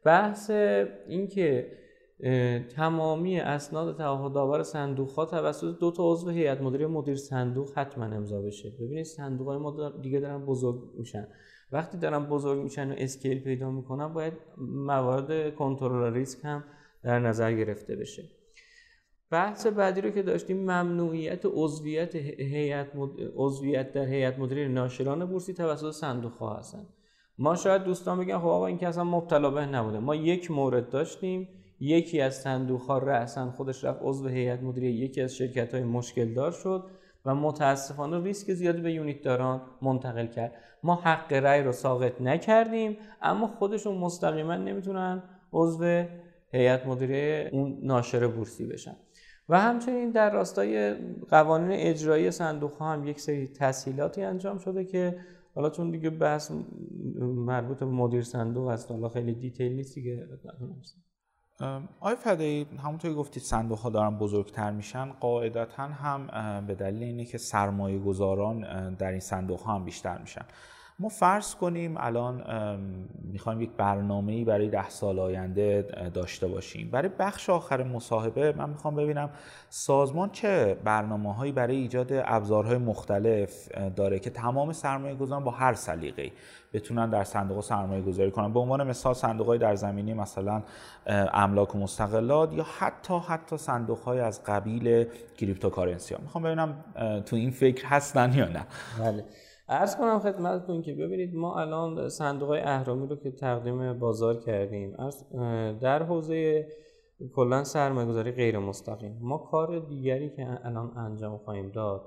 بحث 0.04 0.50
اینکه 1.08 1.80
تمامی 2.76 3.40
اسناد 3.40 3.96
تعهدآور 3.96 4.62
صندوق 4.62 5.10
ها 5.10 5.24
توسط 5.24 5.78
دو 5.78 5.90
تا 5.90 6.12
عضو 6.12 6.30
هیئت 6.30 6.60
مدیره 6.60 6.86
مدیر 6.86 7.16
صندوق 7.16 7.70
حتما 7.78 8.04
امضا 8.04 8.42
بشه. 8.42 8.70
ببینید 8.80 9.04
صندوق 9.04 9.48
های 9.48 9.58
ما 9.58 9.90
دیگه 10.02 10.20
دارن 10.20 10.46
بزرگ 10.46 10.80
میشن. 10.98 11.28
وقتی 11.72 11.98
دارن 11.98 12.26
بزرگ 12.26 12.62
میشن 12.62 12.90
و 12.90 12.94
اسکیل 12.98 13.40
پیدا 13.40 13.70
می‌کنن 13.70 14.12
باید 14.12 14.33
موارد 14.59 15.54
کنترل 15.54 16.14
ریسک 16.14 16.44
هم 16.44 16.64
در 17.02 17.18
نظر 17.18 17.52
گرفته 17.52 17.96
بشه. 17.96 18.22
بحث 19.30 19.66
بعدی 19.66 20.00
رو 20.00 20.11
که 20.11 20.22
داشتیم 20.22 20.56
ممنوعیت 20.56 21.40
عضویت 21.44 22.14
هیئت 22.16 22.92
عضویت 23.37 23.92
در 23.92 24.04
هیئت 24.04 24.38
مدیره 24.38 24.68
ناشران 24.68 25.24
بورسی 25.24 25.54
توسط 25.54 25.90
صندوق 25.90 26.33
ها 26.33 26.56
هستن. 26.56 26.87
ما 27.38 27.54
شاید 27.54 27.85
دوستان 27.85 28.20
بگن 28.20 28.38
خب 28.38 28.46
آقا 28.46 28.66
این 28.66 28.78
که 28.78 28.88
اصلا 28.88 29.04
مبتلا 29.04 29.50
به 29.50 29.66
نبوده. 29.66 29.98
ما 29.98 30.14
یک 30.14 30.50
مورد 30.50 30.90
داشتیم 30.90 31.48
یکی 31.80 32.20
از 32.20 32.35
صندوق 32.35 32.80
ها 32.80 32.98
رأسا 32.98 33.50
خودش 33.50 33.85
رفت 33.85 33.98
عضو 34.02 34.28
هیئت 34.28 34.62
مدیره 34.62 34.90
یکی 34.90 35.20
از 35.20 35.37
شرکت 35.37 35.74
های 35.74 35.85
مشکل 35.85 36.35
دار 36.35 36.50
شد. 36.50 36.85
و 37.24 37.35
متاسفانه 37.35 38.24
ریسک 38.24 38.52
زیادی 38.52 38.80
به 38.80 38.92
یونیت 38.92 39.22
داران 39.22 39.61
منتقل 39.83 40.26
کرد. 40.26 40.52
ما 40.83 40.94
حق 40.94 41.33
رأی 41.33 41.62
رو 41.62 41.72
ساقط 41.72 42.20
نکردیم 42.20 42.96
اما 43.22 43.46
خودشون 43.46 43.98
مستقیما 43.98 44.56
نمی‌تونن 44.56 45.22
عضو 45.52 46.04
هیئت 46.52 46.87
مدیره 46.87 47.50
اون 47.52 47.78
ناشر 47.83 48.26
بورسی 48.26 48.66
بشن. 48.66 48.96
و 49.48 49.61
همچنین 49.61 50.11
در 50.11 50.30
راستای 50.30 50.94
قوانین 51.30 51.72
اجرایی 51.72 52.30
صندوق 52.30 52.72
ها 52.72 52.92
هم 52.92 53.06
یک 53.06 53.20
سری 53.20 53.48
تسهیلاتی 53.48 54.22
انجام 54.22 54.59
شده 54.59 54.85
که 54.85 55.16
حالا 55.54 55.70
چون 55.70 55.90
دیگه 55.90 56.11
بحث 56.11 56.50
مربوط 57.20 57.78
به 57.78 57.87
مدیر 57.87 58.22
صندوق 58.22 58.66
است 58.66 58.90
حالا 58.90 59.09
خیلی 59.09 59.35
دیتیل 59.35 59.72
نیست 59.72 59.94
دیگه. 59.94 60.28
آقای 62.00 62.16
فدایی 62.16 62.66
همونطور 62.84 63.14
گفتید 63.14 63.42
صندوق 63.42 63.78
ها 63.78 63.90
دارن 63.90 64.18
بزرگتر 64.18 64.70
میشن 64.70 65.12
قاعدتا 65.12 65.82
هم 65.82 66.26
به 66.66 66.74
دلیل 66.74 67.02
اینه 67.02 67.24
که 67.24 67.38
سرمایه 67.38 67.98
گذاران 67.98 68.94
در 68.94 69.10
این 69.10 69.20
صندوق 69.20 69.60
ها 69.60 69.74
هم 69.74 69.84
بیشتر 69.84 70.18
میشن. 70.18 70.44
ما 71.00 71.08
فرض 71.08 71.54
کنیم 71.54 71.94
الان 71.98 72.42
می‌خوایم 73.32 73.60
یک 73.60 73.70
برنامه 73.76 74.32
ای 74.32 74.44
برای 74.44 74.68
ده 74.68 74.88
سال 74.88 75.18
آینده 75.18 75.82
داشته 76.14 76.48
باشیم. 76.48 76.90
برای 76.90 77.10
بخش 77.18 77.50
آخر 77.50 77.82
مصاحبه 77.82 78.52
من 78.52 78.70
می‌خوام 78.70 78.96
ببینم 78.96 79.30
سازمان 79.68 80.30
چه 80.30 80.76
برنامه 80.84 81.34
هایی 81.34 81.52
برای 81.52 81.76
ایجاد 81.76 82.08
ابزارهای 82.12 82.78
مختلف 82.78 83.68
داره 83.96 84.18
که 84.18 84.30
تمام 84.30 84.72
سرمایه 84.72 85.14
گذاران 85.14 85.44
با 85.44 85.50
هر 85.50 85.74
سلیقه‌ای 85.74 86.32
بتونن 86.72 87.10
در 87.10 87.24
صندوق 87.24 87.60
سرمایه 87.60 88.02
گذاری 88.02 88.30
کنن. 88.30 88.52
به 88.52 88.60
عنوان 88.60 88.86
مثال 88.86 89.14
صندوق 89.14 89.46
های 89.46 89.58
در 89.58 89.74
زمینی 89.74 90.14
مثلا 90.14 90.62
املاک 91.32 91.74
و 91.74 91.78
مستقلات 91.78 92.52
یا 92.52 92.66
حتی 92.78 93.18
حتی 93.28 93.56
صندوق 93.56 93.98
های 93.98 94.20
از 94.20 94.44
قبیل 94.44 95.06
cryptocurrency 95.36 96.14
ها. 96.14 96.20
می‌خوام 96.22 96.44
ببینم 96.44 96.84
تو 97.26 97.36
این 97.36 97.50
فکر 97.50 97.86
هستن 97.86 98.32
یا 98.34 98.48
نه. 98.48 98.66
بله. 98.98 99.24
عرض 99.72 99.96
کنم 99.96 100.18
خدمتتون 100.18 100.83
که 100.83 100.94
ببینید 100.94 101.35
ما 101.35 101.61
الان 101.61 102.09
صندوق 102.09 102.48
های 102.48 102.61
اهرمی 102.60 103.06
رو 103.06 103.16
که 103.16 103.30
تقدیم 103.30 103.98
بازار 103.98 104.37
کردیم 104.37 104.96
در 105.80 106.02
حوزه 106.02 106.68
کلا 107.35 107.64
سرمایه 107.64 108.09
گذاری 108.09 108.33
غیر 108.33 108.59
مستقیم 108.59 109.18
ما 109.20 109.38
کار 109.38 109.78
دیگری 109.78 110.30
که 110.30 110.66
الان 110.66 110.98
انجام 110.98 111.38
خواهیم 111.38 111.70
داد 111.70 112.02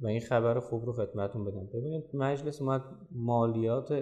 و 0.00 0.06
این 0.06 0.20
خبر 0.20 0.60
خوب 0.60 0.86
رو 0.86 0.92
خدمتتون 0.92 1.44
بدم. 1.44 1.66
ببینید 1.66 2.04
مجلس 2.14 2.62
اومد 2.62 2.82
مالیات 3.12 3.92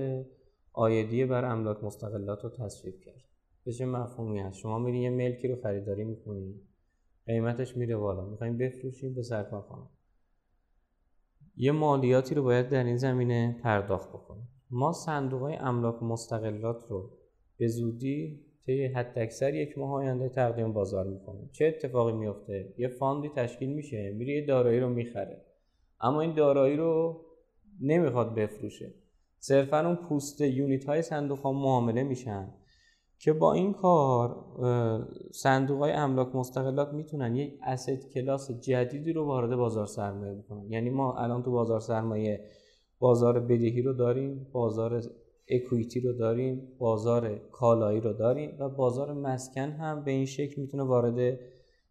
عایدی 0.72 1.24
بر 1.24 1.44
املاک 1.44 1.84
مستغلات 1.84 2.44
رو 2.44 2.50
تصویب 2.50 3.00
کرد. 3.00 3.24
به 3.64 3.72
چه 3.72 3.86
مفهومی 3.86 4.38
هست؟ 4.38 4.58
شما 4.58 4.78
میری 4.78 4.98
یه 4.98 5.10
ملکی 5.10 5.48
رو 5.48 5.56
خریداری 5.62 6.04
می‌کنی 6.04 6.54
قیمتش 7.26 7.76
میره 7.76 7.96
بالا. 7.96 8.24
می‌خوایم 8.24 8.58
بفروشیم 8.58 9.14
به 9.14 9.22
سرکارخانه 9.22 9.86
یه 11.60 11.72
مالیاتی 11.72 12.34
رو 12.34 12.42
باید 12.42 12.68
در 12.68 12.84
این 12.84 12.96
زمینه 12.96 13.60
پرداخت 13.62 14.08
بکنیم 14.08 14.48
ما 14.70 14.92
صندوق 14.92 15.42
های 15.42 15.54
املاک 15.54 16.02
مستقلات 16.02 16.84
رو 16.88 17.10
به 17.56 17.66
زودی 17.66 18.40
طی 18.66 18.86
حد 18.86 19.18
اکثر 19.18 19.54
یک 19.54 19.78
ماه 19.78 19.92
آینده 19.92 20.28
تقدیم 20.28 20.72
بازار 20.72 21.06
می‌کنیم. 21.06 21.50
چه 21.52 21.66
اتفاقی 21.66 22.12
میفته 22.12 22.74
یه 22.78 22.88
فاندی 22.88 23.28
تشکیل 23.28 23.68
میشه 23.68 24.12
میره 24.12 24.34
یه 24.34 24.46
دارایی 24.46 24.80
رو 24.80 24.88
می‌خره. 24.88 25.44
اما 26.00 26.20
این 26.20 26.34
دارایی 26.34 26.76
رو 26.76 27.20
نمی‌خواد 27.80 28.34
بفروشه. 28.34 28.94
صرفا 29.38 29.86
اون 29.86 29.96
پوست 29.96 30.40
یونیت 30.40 30.84
های 30.84 31.02
صندوق 31.02 31.38
ها 31.38 31.52
معامله 31.52 32.02
میشن. 32.02 32.48
که 33.18 33.32
با 33.32 33.52
این 33.52 33.72
کار 33.72 34.36
صندوق 35.32 35.78
های 35.78 35.92
املاک 35.92 36.34
مستقلات 36.34 36.92
می‌تونن 36.92 37.36
یک 37.36 37.58
اسید 37.62 38.08
کلاس 38.08 38.50
جدیدی 38.50 39.12
رو 39.12 39.24
وارد 39.24 39.56
بازار 39.56 39.86
سرمایه 39.86 40.34
بکنن. 40.34 40.72
یعنی 40.72 40.90
ما 40.90 41.16
الان 41.16 41.42
تو 41.42 41.50
بازار 41.50 41.80
سرمایه 41.80 42.44
بازار 42.98 43.40
بدهی 43.40 43.82
رو 43.82 43.92
داریم 43.92 44.46
بازار 44.52 45.02
اکویتی 45.48 46.00
رو 46.00 46.12
داریم 46.12 46.68
بازار 46.78 47.38
کالایی 47.52 48.00
رو 48.00 48.12
داریم 48.12 48.56
و 48.58 48.68
بازار 48.68 49.12
مسکن 49.12 49.70
هم 49.70 50.04
به 50.04 50.10
این 50.10 50.26
شکل 50.26 50.60
می‌تونه 50.60 50.82
وارد 50.82 51.38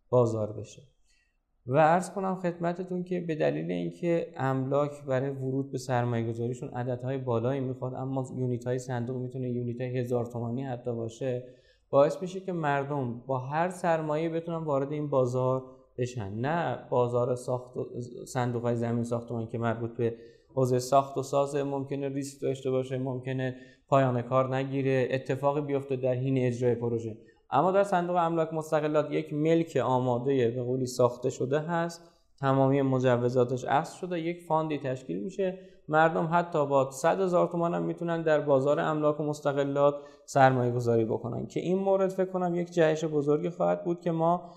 بازار 0.10 0.52
بشه. 0.54 0.82
و 1.68 1.78
عرض 1.78 2.12
کنم 2.12 2.36
خدمتتون 2.36 3.04
که 3.04 3.20
به 3.20 3.36
دلیل 3.36 3.72
اینکه 3.72 4.28
املاک 4.38 5.04
برای 5.04 5.30
ورود 5.30 5.72
به 5.72 5.78
سرمایه 5.78 6.28
گذاریشون 6.28 6.70
عددهای 6.70 7.18
بالایی 7.18 7.60
می‌خواد 7.60 7.94
اما 7.94 8.26
یونیت 8.36 8.68
های 8.68 8.80
صندوق 8.80 9.18
می‌تونه 9.18 9.50
یونیت 9.50 9.82
های 9.82 9.98
هزار 9.98 10.26
تومانی 10.26 10.64
حتی 10.64 10.94
باشه 10.94 11.44
باعث 11.90 12.22
میشه 12.22 12.40
که 12.40 12.52
مردم 12.52 13.22
با 13.28 13.40
هر 13.40 13.70
سرمایه 13.70 14.30
بتونن 14.30 14.66
وارد 14.66 14.92
این 14.92 15.10
بازار 15.10 15.64
بشن. 15.98 16.34
نه 16.34 16.80
بازار 16.90 17.36
ساخت 17.36 17.74
صندوق 18.26 18.62
های 18.62 18.76
زمین 18.76 19.04
ساختمان 19.04 19.48
که 19.48 19.58
مربوط 19.58 19.98
به 19.98 20.16
حوزه 20.54 20.80
ساخت 20.80 21.18
و 21.18 21.24
ساز 21.24 21.56
ممکنه 21.56 22.10
ریسک 22.10 22.42
داشته 22.42 22.72
باشه 22.72 22.98
ممکنه 22.98 23.56
پایان 23.88 24.22
کار 24.22 24.56
نگیره 24.56 25.08
اتفاقی 25.12 25.62
بیفته 25.62 25.96
در 25.96 26.14
حین 26.14 26.38
اجرای 26.38 26.76
پروژه. 26.76 27.18
اما 27.50 27.72
در 27.72 27.84
صندوق 27.84 28.16
املاک 28.16 28.54
مستقلات 28.54 29.12
یک 29.12 29.34
ملک 29.34 29.78
آماده 29.84 30.52
به 30.52 30.64
قولی 30.64 30.86
ساخته 30.86 31.30
شده 31.30 31.60
هست. 31.60 32.12
تمامی 32.40 32.82
مجوزاتش 32.82 33.66
اصل 33.66 33.98
شده. 33.98 34.20
یک 34.20 34.42
فاندی 34.48 34.80
تشکیل 34.80 35.24
میشه. 35.24 35.60
مردم 35.88 36.30
حتی 36.32 36.66
با 36.66 36.92
100 36.92 37.22
هزار 37.22 37.48
تومان 37.48 37.74
هم 37.74 37.84
می‌تونن 37.84 38.22
در 38.22 38.42
بازار 38.42 38.80
املاک 38.80 39.20
و 39.20 39.24
مستقلات 39.24 39.96
سرمایه 40.26 40.72
گذاری 40.72 41.06
بکنن. 41.06 41.48
که 41.48 41.60
این 41.60 41.78
مورد 41.78 42.10
فکر 42.10 42.32
کنم 42.32 42.56
یک 42.56 42.72
جهش 42.72 43.06
بزرگی 43.06 43.50
خواهد 43.50 43.84
بود 43.84 44.02
که 44.02 44.12
ما 44.12 44.52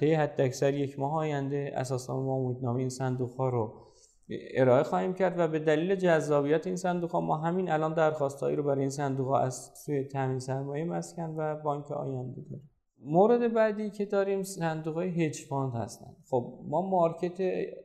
طی 0.00 0.14
حد 0.14 0.40
اکثر 0.40 0.74
یک 0.74 0.98
ماه 0.98 1.14
آینده 1.14 1.72
اساسا 1.76 2.20
ما 2.20 2.34
امیدنامه 2.34 2.78
این 2.80 2.88
صندوق 2.88 3.34
ها 3.34 3.48
رو 3.48 3.87
ارائه 4.30 4.82
خواهیم 4.82 5.14
کرد 5.14 5.38
و 5.38 5.48
به 5.48 5.58
دلیل 5.58 5.94
جذابیت 5.94 6.66
این 6.66 6.76
صندوق 6.76 7.10
ها 7.10 7.20
ما 7.20 7.36
همین 7.36 7.70
الان 7.70 7.94
درخواستهایی 7.94 8.56
رو 8.56 8.62
برای 8.62 8.80
این 8.80 8.90
صندوق 8.90 9.28
ها 9.28 9.38
از 9.38 9.70
سوی 9.74 10.04
تامین 10.04 10.38
سرمایه 10.38 10.84
مسکن 10.84 11.34
و 11.36 11.56
بانک 11.56 11.90
آینده 11.90 12.40
داریم. 12.40 12.70
مورد 13.04 13.52
بعدی 13.52 13.90
که 13.90 14.04
داریم 14.04 14.42
صندوق 14.42 14.94
های 14.94 15.26
hedge 15.26 15.36
fund 15.48 15.74
هستن. 15.74 16.16
خب 16.30 16.58
ما 16.68 16.82
market 16.82 17.40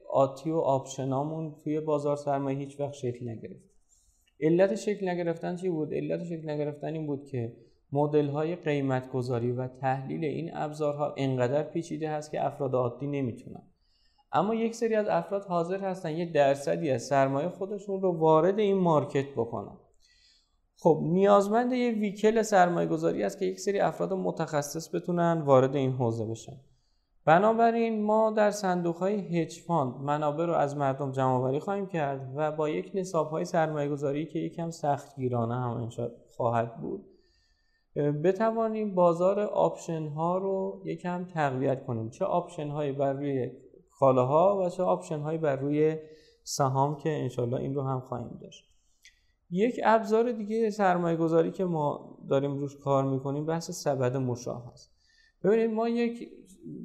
آتی 0.10 0.52
و 0.52 0.58
option 0.58 1.23
امون 1.23 1.56
توی 1.64 1.80
بازار 1.80 2.16
سرمایه 2.16 2.58
هیچ 2.58 2.80
وقت 2.80 2.94
شکل 2.94 3.30
نگرفت. 3.30 3.64
علت 4.40 4.76
شکل 4.76 5.10
نگرفتن 5.10 5.56
چی 5.56 5.70
بود؟ 5.70 5.94
علت 5.94 6.24
شکل 6.24 6.50
نگرفتن 6.50 6.94
این 6.94 7.08
بود 7.08 7.26
که 7.26 7.54
مدل 7.92 8.28
های 8.28 8.56
قیمت 8.56 9.12
گذاری 9.12 9.52
و 9.52 9.68
تحلیل 9.68 10.26
این 10.26 10.52
ابزارها 10.54 11.14
انقدر 11.18 11.64
پیچیده 11.64 12.10
هست 12.10 12.32
که 12.32 12.46
افراد 12.46 12.76
عادی 12.76 13.08
نمی‌تونن. 13.08 13.62
اما 14.34 14.56
یک 14.56 14.76
سری 14.76 14.96
از 14.96 15.08
افراد 15.08 15.46
حاضر 15.46 15.80
هستن 15.80 16.12
یه 16.18 16.32
درصدی 16.32 16.92
از 16.92 17.04
سرمایه 17.04 17.50
خودشون 17.50 18.02
رو 18.02 18.18
وارد 18.18 18.60
این 18.60 18.78
market 18.78 19.32
بکنن. 19.32 19.78
خب 20.78 21.00
نیازمند 21.04 21.74
یه 21.74 21.92
vehicle 21.92 22.42
سرمایه 22.42 22.88
گذاری 22.88 23.24
است 23.24 23.40
که 23.40 23.46
یک 23.46 23.60
سری 23.60 23.80
افراد 23.80 24.14
متخصص 24.14 24.96
بتونن 24.96 25.42
وارد 25.46 25.76
این 25.76 25.92
حوزه 25.92 26.26
بشن. 26.26 26.58
بنابراین 27.26 28.04
ما 28.04 28.32
در 28.32 28.52
صندوق 28.52 28.96
های 28.96 29.42
hedge 29.42 29.62
fund 29.68 29.96
منابع 30.02 30.46
رو 30.46 30.54
از 30.54 30.78
مردم 30.78 31.12
جمع 31.12 31.32
آوری 31.32 31.60
خواهیم 31.60 31.88
کرد 31.88 32.34
و 32.36 32.52
با 32.52 32.70
یک 32.70 32.92
نصاب 32.94 33.30
های 33.30 33.46
سرمایه 33.46 33.90
گذاری 33.90 34.26
که 34.26 34.40
یکم 34.40 34.70
سخت 34.70 35.16
گیرانه 35.16 35.56
هم 35.56 35.90
خواهد 36.38 36.82
بود 36.82 37.06
بتوانیم 37.96 38.96
بازار 38.96 39.40
option 39.40 40.08
ها 40.08 40.38
رو 40.38 40.82
یکم 40.86 41.26
تقویت 41.26 41.86
کنیم. 41.86 42.10
چه 42.10 42.26
option 42.26 42.70
هایی 42.70 42.92
بر 42.92 43.14
روی 43.14 43.52
کالاها 44.00 44.64
و 44.66 44.70
چه 44.70 44.84
option 44.84 45.20
هایی 45.20 45.38
بر 45.38 45.56
روی 45.56 45.98
سهام 46.44 46.98
که 46.98 47.10
انشالله 47.10 47.58
این 47.58 47.76
رو 47.76 47.82
هم 47.82 48.00
خواهیم 48.00 48.40
داشت. 48.42 48.70
یک 49.52 49.80
ابزار 49.84 50.32
دیگه 50.32 50.70
سرمایه 50.70 51.18
گذاری 51.18 51.52
که 51.52 51.66
ما 51.66 52.18
داریم 52.30 52.58
روش 52.58 52.78
کار 52.78 53.04
می‌کنیم 53.04 53.46
بحث 53.46 53.72
سبد 53.72 54.18
مشاع 54.18 54.72
هست. 54.72 54.92
ببینید 55.44 55.72
ما 55.72 55.90
یک 55.90 56.30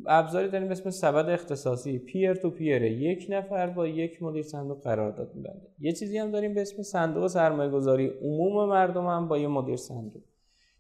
ابزاری 0.06 0.48
داریم 0.48 0.70
اسم 0.70 0.90
سبد 0.90 1.28
اختصاصی 1.28 1.98
peer 1.99 2.34
to 2.34 2.51
peer 2.51 2.78
ه. 2.78 2.92
یک 2.92 3.26
نفر 3.30 3.66
با 3.66 3.86
یک 3.86 4.22
مدیر 4.22 4.42
صندوق 4.42 4.82
قرارداد 4.82 5.34
میبنده. 5.34 5.66
یه 5.78 5.92
چیزی 5.92 6.18
هم 6.18 6.30
داریم 6.30 6.54
به 6.54 6.61
اسم 6.61 6.82
صندوق 6.82 7.26
سرمایه 7.26 7.70
گذاری 7.70 8.06
عموم 8.06 8.68
مردم 8.68 9.06
هم 9.06 9.28
با 9.28 9.38
یه 9.38 9.48
مدیر 9.48 9.76
صندوق. 9.76 10.22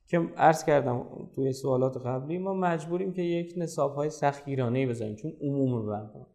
که 0.08 0.18
عرض 0.36 0.64
کردم 0.64 1.06
توی 1.34 1.52
سوالات 1.52 1.96
قبلی 1.96 2.38
ما 2.38 2.54
مجبوریم 2.54 3.12
که 3.12 3.22
یک 3.22 3.54
نصاب 3.56 3.94
های 3.94 4.10
سختگیرانه 4.10 4.86
بزنیم 4.86 5.16
چون 5.16 5.32
عموم 5.40 5.86
بنده 5.86 6.26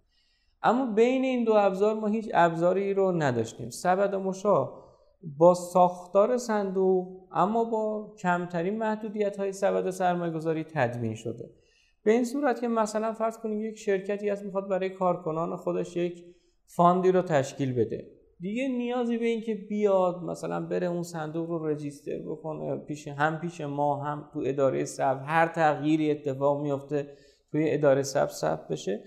اما 0.63 0.85
بین 0.85 1.23
این 1.23 1.43
دو 1.43 1.53
ابزار 1.53 1.95
ما 1.95 2.07
هیچ 2.07 2.29
ابزاری 2.33 2.93
رو 2.93 3.11
نداشتیم. 3.11 3.69
سبد 3.69 4.15
مشا 4.15 4.69
با 5.37 5.53
ساختار 5.53 6.37
صندوق 6.37 7.27
اما 7.31 7.63
با 7.63 8.13
کمترین 8.17 8.77
محدودیت 8.77 9.37
های 9.37 9.51
سبد 9.53 9.89
سرمایه 9.89 10.33
گذاری 10.33 10.63
تدوین 10.63 11.15
شده. 11.15 11.49
به 12.03 12.11
این 12.11 12.25
صورت 12.25 12.61
که 12.61 12.67
مثلا 12.67 13.13
فرض 13.13 13.37
کنیم 13.37 13.61
یک 13.61 13.77
شرکتی 13.77 14.29
هست 14.29 14.43
می‌خواد 14.43 14.69
برای 14.69 14.89
کارکنان 14.89 15.55
خودش 15.55 15.97
یک 15.97 16.25
فاندی 16.65 17.11
رو 17.11 17.21
تشکیل 17.21 17.73
بده. 17.73 18.07
دیگه 18.43 18.67
نیازی 18.67 19.17
به 19.17 19.25
این 19.25 19.41
که 19.41 19.55
بیاد 19.55 20.23
مثلا 20.23 20.65
بره 20.65 20.87
اون 20.87 21.03
صندوق 21.03 21.49
رو 21.49 21.67
رجیستر 21.67 22.19
بکنه 22.19 22.77
پیش 22.77 23.07
هم 23.07 23.39
پیش 23.39 23.61
ما 23.61 24.03
هم 24.03 24.29
تو 24.33 24.41
اداره 24.45 24.85
ثبت 24.85 25.21
هر 25.25 25.47
تغییری 25.47 26.11
اتفاق 26.11 26.61
میفته 26.61 27.07
توی 27.51 27.71
اداره 27.71 28.03
ثبت 28.03 28.29
ثبت 28.29 28.67
بشه. 28.67 29.03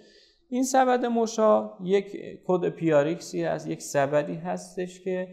این 0.49 0.63
سبد 0.63 1.05
مشاع 1.05 1.71
یک 1.85 2.17
کد 2.47 2.69
PRX 2.69 3.24
ی 3.24 3.43
هست 3.43 3.69
یک 3.69 3.83
سبدی 3.83 4.35
هستش 4.35 5.01
که 5.01 5.29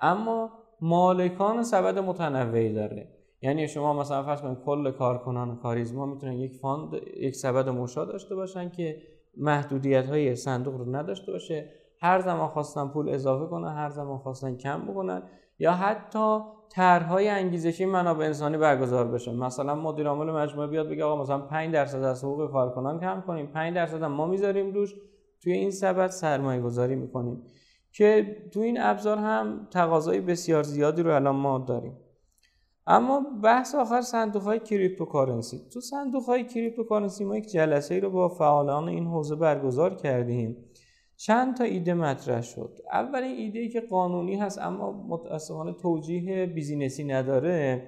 اما 0.00 0.50
مالکان 0.80 1.62
سبد 1.62 1.98
متنوعی 1.98 2.72
داره. 2.72 3.08
یعنی 3.42 3.68
شما 3.68 3.92
مثلا 3.92 4.22
فرض 4.22 4.40
کنید 4.40 4.58
کل 4.64 4.90
کارکنان 4.90 5.56
کاریزما 5.56 6.06
می‌تونن 6.06 6.32
یک 6.32 6.52
fund 6.52 6.94
یک 7.16 7.34
سبد 7.34 7.68
مشاع 7.68 8.04
داشته 8.04 8.34
باشن 8.34 8.70
که 8.70 9.02
محدودیت 9.36 10.06
های 10.06 10.36
صندوق 10.36 10.74
رو 10.74 10.96
نداشته 10.96 11.32
باشه. 11.32 11.70
هر 12.00 12.20
زمان 12.20 12.48
خواستن 12.48 12.88
پول 12.88 13.08
اضافه 13.08 13.46
کنن 13.46 13.76
هر 13.76 13.90
زمان 13.90 14.18
خواستن 14.18 14.56
کم 14.56 14.84
بکنن 14.84 15.22
یا 15.58 15.72
حتی 15.72 16.38
طرحهای 16.70 17.28
انگیزشی 17.28 17.84
منابع 17.84 18.24
انسانی 18.24 18.58
برگزار 18.58 19.08
بشه. 19.08 19.32
مثلا 19.32 19.74
مدیر 19.74 20.06
عامل 20.08 20.32
مجموعه 20.32 20.66
بیاد 20.66 20.88
بگه 20.88 21.04
آقا 21.04 21.22
مثلا 21.22 21.38
5 21.38 21.74
درصد 21.74 22.02
از 22.02 22.24
حقوق 22.24 22.50
کارکنان 22.50 23.00
کم 23.00 23.22
کنیم 23.26 23.46
5 23.46 23.74
درصد 23.74 24.04
ما 24.04 24.26
می‌ذاریم 24.26 24.74
روش. 24.74 24.94
توی 25.42 25.52
این 25.52 25.70
سبد 25.70 26.06
سرمایه 26.06 26.60
گذاری 26.60 26.96
می‌کنیم. 26.96 27.42
که 27.92 28.36
تو 28.52 28.60
این 28.60 28.80
ابزار 28.80 29.18
هم 29.18 29.68
تقاضای 29.70 30.20
بسیار 30.20 30.62
زیادی 30.62 31.02
رو 31.02 31.14
الان 31.14 31.36
ما 31.36 31.58
داریم. 31.58 31.96
اما 32.86 33.22
بحث 33.42 33.74
آخر 33.74 34.00
صندوق 34.00 34.42
های 34.42 34.58
cryptocurrency. 34.58 35.60
تو 35.72 35.80
صندوق 35.80 36.22
های 36.22 36.44
cryptocurrency 36.44 37.24
ما 37.24 37.36
یک 37.36 37.46
جلسه 37.46 37.94
ای 37.94 38.00
رو 38.00 38.10
با 38.10 38.28
فعالان 38.28 38.88
این 38.88 39.06
حوزه 39.06 39.36
برگزار 39.36 39.94
کردیم. 39.94 40.56
چند 41.20 41.56
تا 41.56 41.64
ایده 41.64 41.94
مطرح 41.94 42.42
شد. 42.42 42.78
اولین 42.92 43.36
ایده 43.36 43.58
ای 43.58 43.68
که 43.68 43.80
قانونی 43.80 44.36
هست 44.36 44.58
اما 44.58 45.06
متاسفانه 45.08 45.72
توجیه 45.72 46.46
business 46.46 46.98
ی 46.98 47.04
نداره 47.04 47.86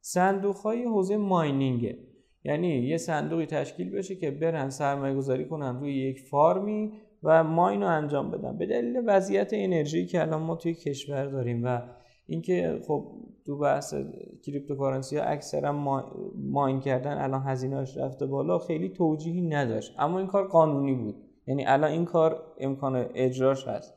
صندوق 0.00 0.56
های 0.56 0.84
حوزه 0.84 1.16
mining 1.16 1.86
ه 1.86 1.98
یعنی 2.44 2.68
یه 2.68 2.96
صندوقی 2.96 3.46
تشکیل 3.46 3.90
بشه 3.90 4.16
که 4.16 4.30
برن 4.30 4.70
سرمایه 4.70 5.14
گذاری 5.14 5.44
کنن 5.44 5.80
روی 5.80 5.94
یک 5.94 6.20
farm 6.20 6.78
ی 6.78 6.92
و 7.22 7.44
mine 7.44 7.82
رو 7.82 7.88
انجام 7.88 8.30
بدن. 8.30 8.58
به 8.58 8.66
دلیل 8.66 9.02
وضعیت 9.06 9.50
انرژی 9.52 10.06
که 10.06 10.20
الان 10.20 10.42
ما 10.42 10.56
توی 10.56 10.74
کشور 10.74 11.26
داریم 11.26 11.64
و 11.64 11.82
اینکه 12.26 12.80
خب 12.86 13.06
تو 13.46 13.58
بحث 13.58 13.94
cryptocurrency 14.42 15.16
ها 15.16 15.24
اکثرا 15.24 16.02
mine 16.36 16.80
کردن 16.80 17.18
الان 17.18 17.42
هزینه‌اش 17.42 17.96
رفته 17.96 18.26
بالا 18.26 18.58
خیلی 18.58 18.88
توجیهی 18.88 19.40
نداشت. 19.40 19.94
اما 19.98 20.18
این 20.18 20.26
کار 20.26 20.48
قانونی 20.48 20.94
بود. 20.94 21.29
یعنی 21.50 21.66
الان 21.66 21.90
این 21.90 22.04
کار 22.04 22.42
امکان 22.58 23.06
اجراش 23.14 23.68
هست. 23.68 23.94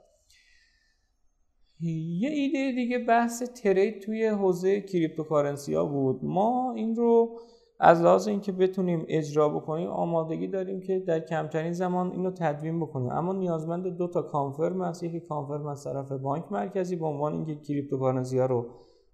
یه 2.19 2.29
ایده 2.29 2.71
دیگه 2.71 2.99
بحث 2.99 3.43
trade 3.43 4.01
توی 4.01 4.27
حوزه 4.27 4.81
cryptocurrency 4.81 5.73
ها 5.73 5.85
بود. 5.85 6.19
ما 6.23 6.73
این 6.75 6.95
رو 6.95 7.39
از 7.79 8.01
لحاظ 8.01 8.27
اینکه 8.27 8.51
بتونیم 8.51 9.05
اجرا 9.07 9.49
بکنیم 9.49 9.87
آمادگی 9.87 10.47
داریم 10.47 10.79
که 10.79 10.99
در 10.99 11.19
کمترین 11.19 11.71
زمان 11.71 12.11
اینو 12.11 12.31
تدوین 12.31 12.79
بکنیم. 12.79 13.09
اما 13.09 13.33
نیازمند 13.33 13.87
دو 13.87 14.07
تا 14.07 14.21
confirm 14.21 14.81
هست. 14.81 15.03
یکی 15.03 15.19
confirm 15.19 15.67
از 15.67 15.83
طرف 15.83 16.11
بانک 16.11 16.51
مرکزی 16.51 16.95
به 16.95 17.05
عنوان 17.05 17.33
اینکه 17.33 17.55
cryptocurrency 17.55 18.39
ها 18.39 18.45
رو 18.45 18.69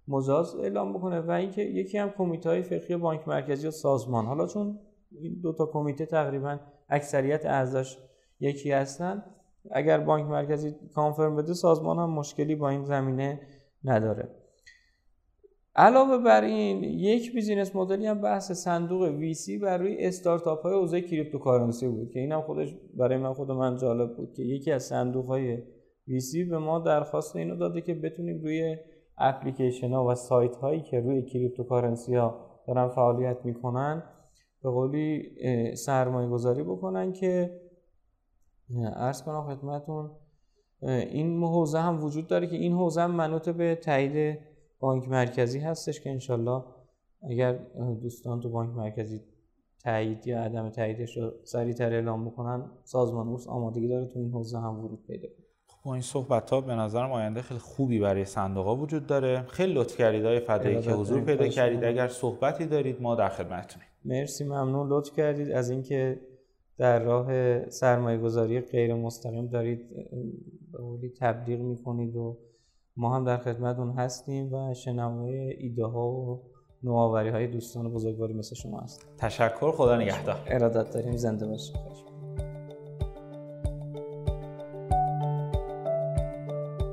مجاز 0.08 0.56
اعلام 0.56 0.92
بکنه 0.92 1.20
و 1.20 1.30
اینکه 1.30 1.62
یکی 1.62 1.98
هم 1.98 2.10
کمیته 2.10 2.48
های 2.48 2.62
فقهی 2.62 2.96
بانک 2.96 3.28
مرکزی 3.28 3.66
و 3.68 3.70
سازمان. 3.70 4.26
حالا 4.26 4.46
چون 4.46 4.78
این 5.10 5.40
دو 5.42 5.52
تا 5.52 5.66
کمیته 5.66 6.06
تقریبا 6.06 6.58
اکثریت 6.88 7.46
اعضاش 7.46 7.98
یکی 8.40 8.72
هستن. 8.72 9.22
اگر 9.70 9.98
بانک 10.00 10.26
مرکزی 10.26 10.74
confirm 10.94 11.36
بده 11.36 11.54
سازمان 11.54 11.98
هم 11.98 12.10
مشکلی 12.10 12.54
با 12.54 12.68
این 12.68 12.84
زمینه 12.84 13.40
نداره. 13.84 14.28
علاوه 15.76 16.18
بر 16.18 16.44
این 16.44 16.84
یک 16.84 17.34
business 17.34 17.76
model 17.76 18.01
ی 18.01 18.06
هم 18.06 18.20
بحث 18.20 18.52
صندوق 18.52 19.02
VC 19.02 19.58
بر 19.58 19.78
روی 19.78 19.96
استارتاپ 19.98 20.62
های 20.62 20.74
حوزه 20.74 21.00
cryptocurrency 21.00 21.88
بود 21.88 22.10
که 22.10 22.20
اینم 22.20 22.40
خودش 22.40 22.74
برای 22.96 23.18
من 23.18 23.32
خود 23.32 23.50
من 23.50 23.76
جالب 23.76 24.16
بود 24.16 24.32
که 24.32 24.42
یکی 24.42 24.72
از 24.72 24.82
صندوق 24.82 25.26
های 25.26 25.58
VC 26.08 26.44
به 26.44 26.58
ما 26.58 26.78
درخواست 26.78 27.36
اینو 27.36 27.56
داده 27.56 27.80
که 27.80 27.94
بتونیم 27.94 28.42
روی 28.42 28.76
اپلیکیشن 29.18 29.90
ها 29.90 30.06
و 30.06 30.14
سایت 30.14 30.56
هایی 30.56 30.82
که 30.82 31.00
روی 31.00 31.22
cryptocurrency 31.22 32.14
ها 32.14 32.46
دارن 32.66 32.88
فعالیت 32.88 33.44
می‌کنن 33.44 34.02
به 34.62 34.70
قولی 34.70 35.22
سرمایه 35.74 36.28
گذاری 36.28 36.62
بکنن 36.62 37.12
که 37.12 37.60
عرض 38.78 39.22
کنم 39.22 39.54
خدمتون 39.54 40.10
این 40.82 41.42
حوزه 41.42 41.80
هم 41.80 42.04
وجود 42.04 42.26
داره 42.26 42.46
که 42.46 42.56
این 42.56 42.72
حوزه 42.72 43.00
هم 43.00 43.10
منوط 43.10 43.48
به 43.48 43.74
تایید 43.74 44.38
بانک 44.80 45.08
مرکزی 45.08 45.58
هستش 45.58 46.00
که 46.00 46.10
انشالله 46.10 46.64
اگر 47.30 47.52
دوستان 48.02 48.40
تو 48.40 48.50
بانک 48.50 48.76
مرکزی 48.76 49.20
تایید 49.84 50.26
یا 50.26 50.42
عدم 50.42 50.70
تاییدش 50.70 51.16
رو 51.16 51.32
سریعتر 51.44 51.92
اعلام 51.92 52.28
بکنن 52.28 52.70
سازمان 52.84 53.26
بورس 53.26 53.48
آمادگی 53.48 53.88
داره 53.88 54.06
تو 54.06 54.18
این 54.18 54.30
حوزه 54.30 54.58
هم 54.58 54.84
ورود 54.84 55.06
پیدا 55.06 55.28
کنه. 55.28 55.46
خب، 55.66 55.84
با 55.84 55.94
این 55.94 56.02
صحبت 56.02 56.50
ها 56.50 56.60
به 56.60 56.74
نظرم 56.74 57.12
آینده 57.12 57.42
خیلی 57.42 57.60
خوبی 57.60 57.98
برای 57.98 58.24
صندوق 58.24 58.66
ها 58.66 58.76
وجود 58.76 59.06
داره. 59.06 59.42
خیلی 59.42 59.72
لطف 59.72 59.96
کردید 59.96 60.24
های 60.24 60.40
فدایی 60.40 60.80
که 60.80 60.92
حضور 60.92 61.20
پیدا 61.20 61.48
کردید. 61.48 61.84
اگر 61.84 62.08
صحبتی 62.08 62.66
دارید 62.66 63.02
ما 63.02 63.14
در 63.14 63.28
خدمتتونیم. 63.28 63.88
مرسی 64.04 64.44
ممنون. 64.44 64.88
لطف 64.88 65.16
کردید. 65.16 65.50
از 65.50 65.70
اینکه 65.70 66.20
در 66.80 66.98
راه 66.98 67.68
سرمایه 67.68 68.18
گذاری 68.18 68.60
غیر 68.60 68.94
مستقیم 68.94 69.46
دارید 69.46 69.88
به 71.00 71.08
تبلیغ 71.20 71.60
می‌کنید 71.60 72.16
و 72.16 72.38
ما 72.96 73.16
هم 73.16 73.24
در 73.24 73.36
خدمتون 73.36 73.90
هستیم 73.90 74.54
و 74.54 74.74
شنوای 74.74 75.36
ایده 75.36 75.84
ها 75.84 76.08
و 76.10 76.42
نوآوری 76.82 77.28
های 77.28 77.46
دوستان 77.46 77.92
بزرگواری 77.92 78.34
مثل 78.34 78.54
شما 78.54 78.80
هست 78.80 79.06
تشکر 79.18 79.72
خدا 79.72 79.96
نگهدار. 79.96 80.36
ارادت 80.46 80.94
داریم 80.94 81.16
زنده 81.16 81.46
باشید 81.46 81.76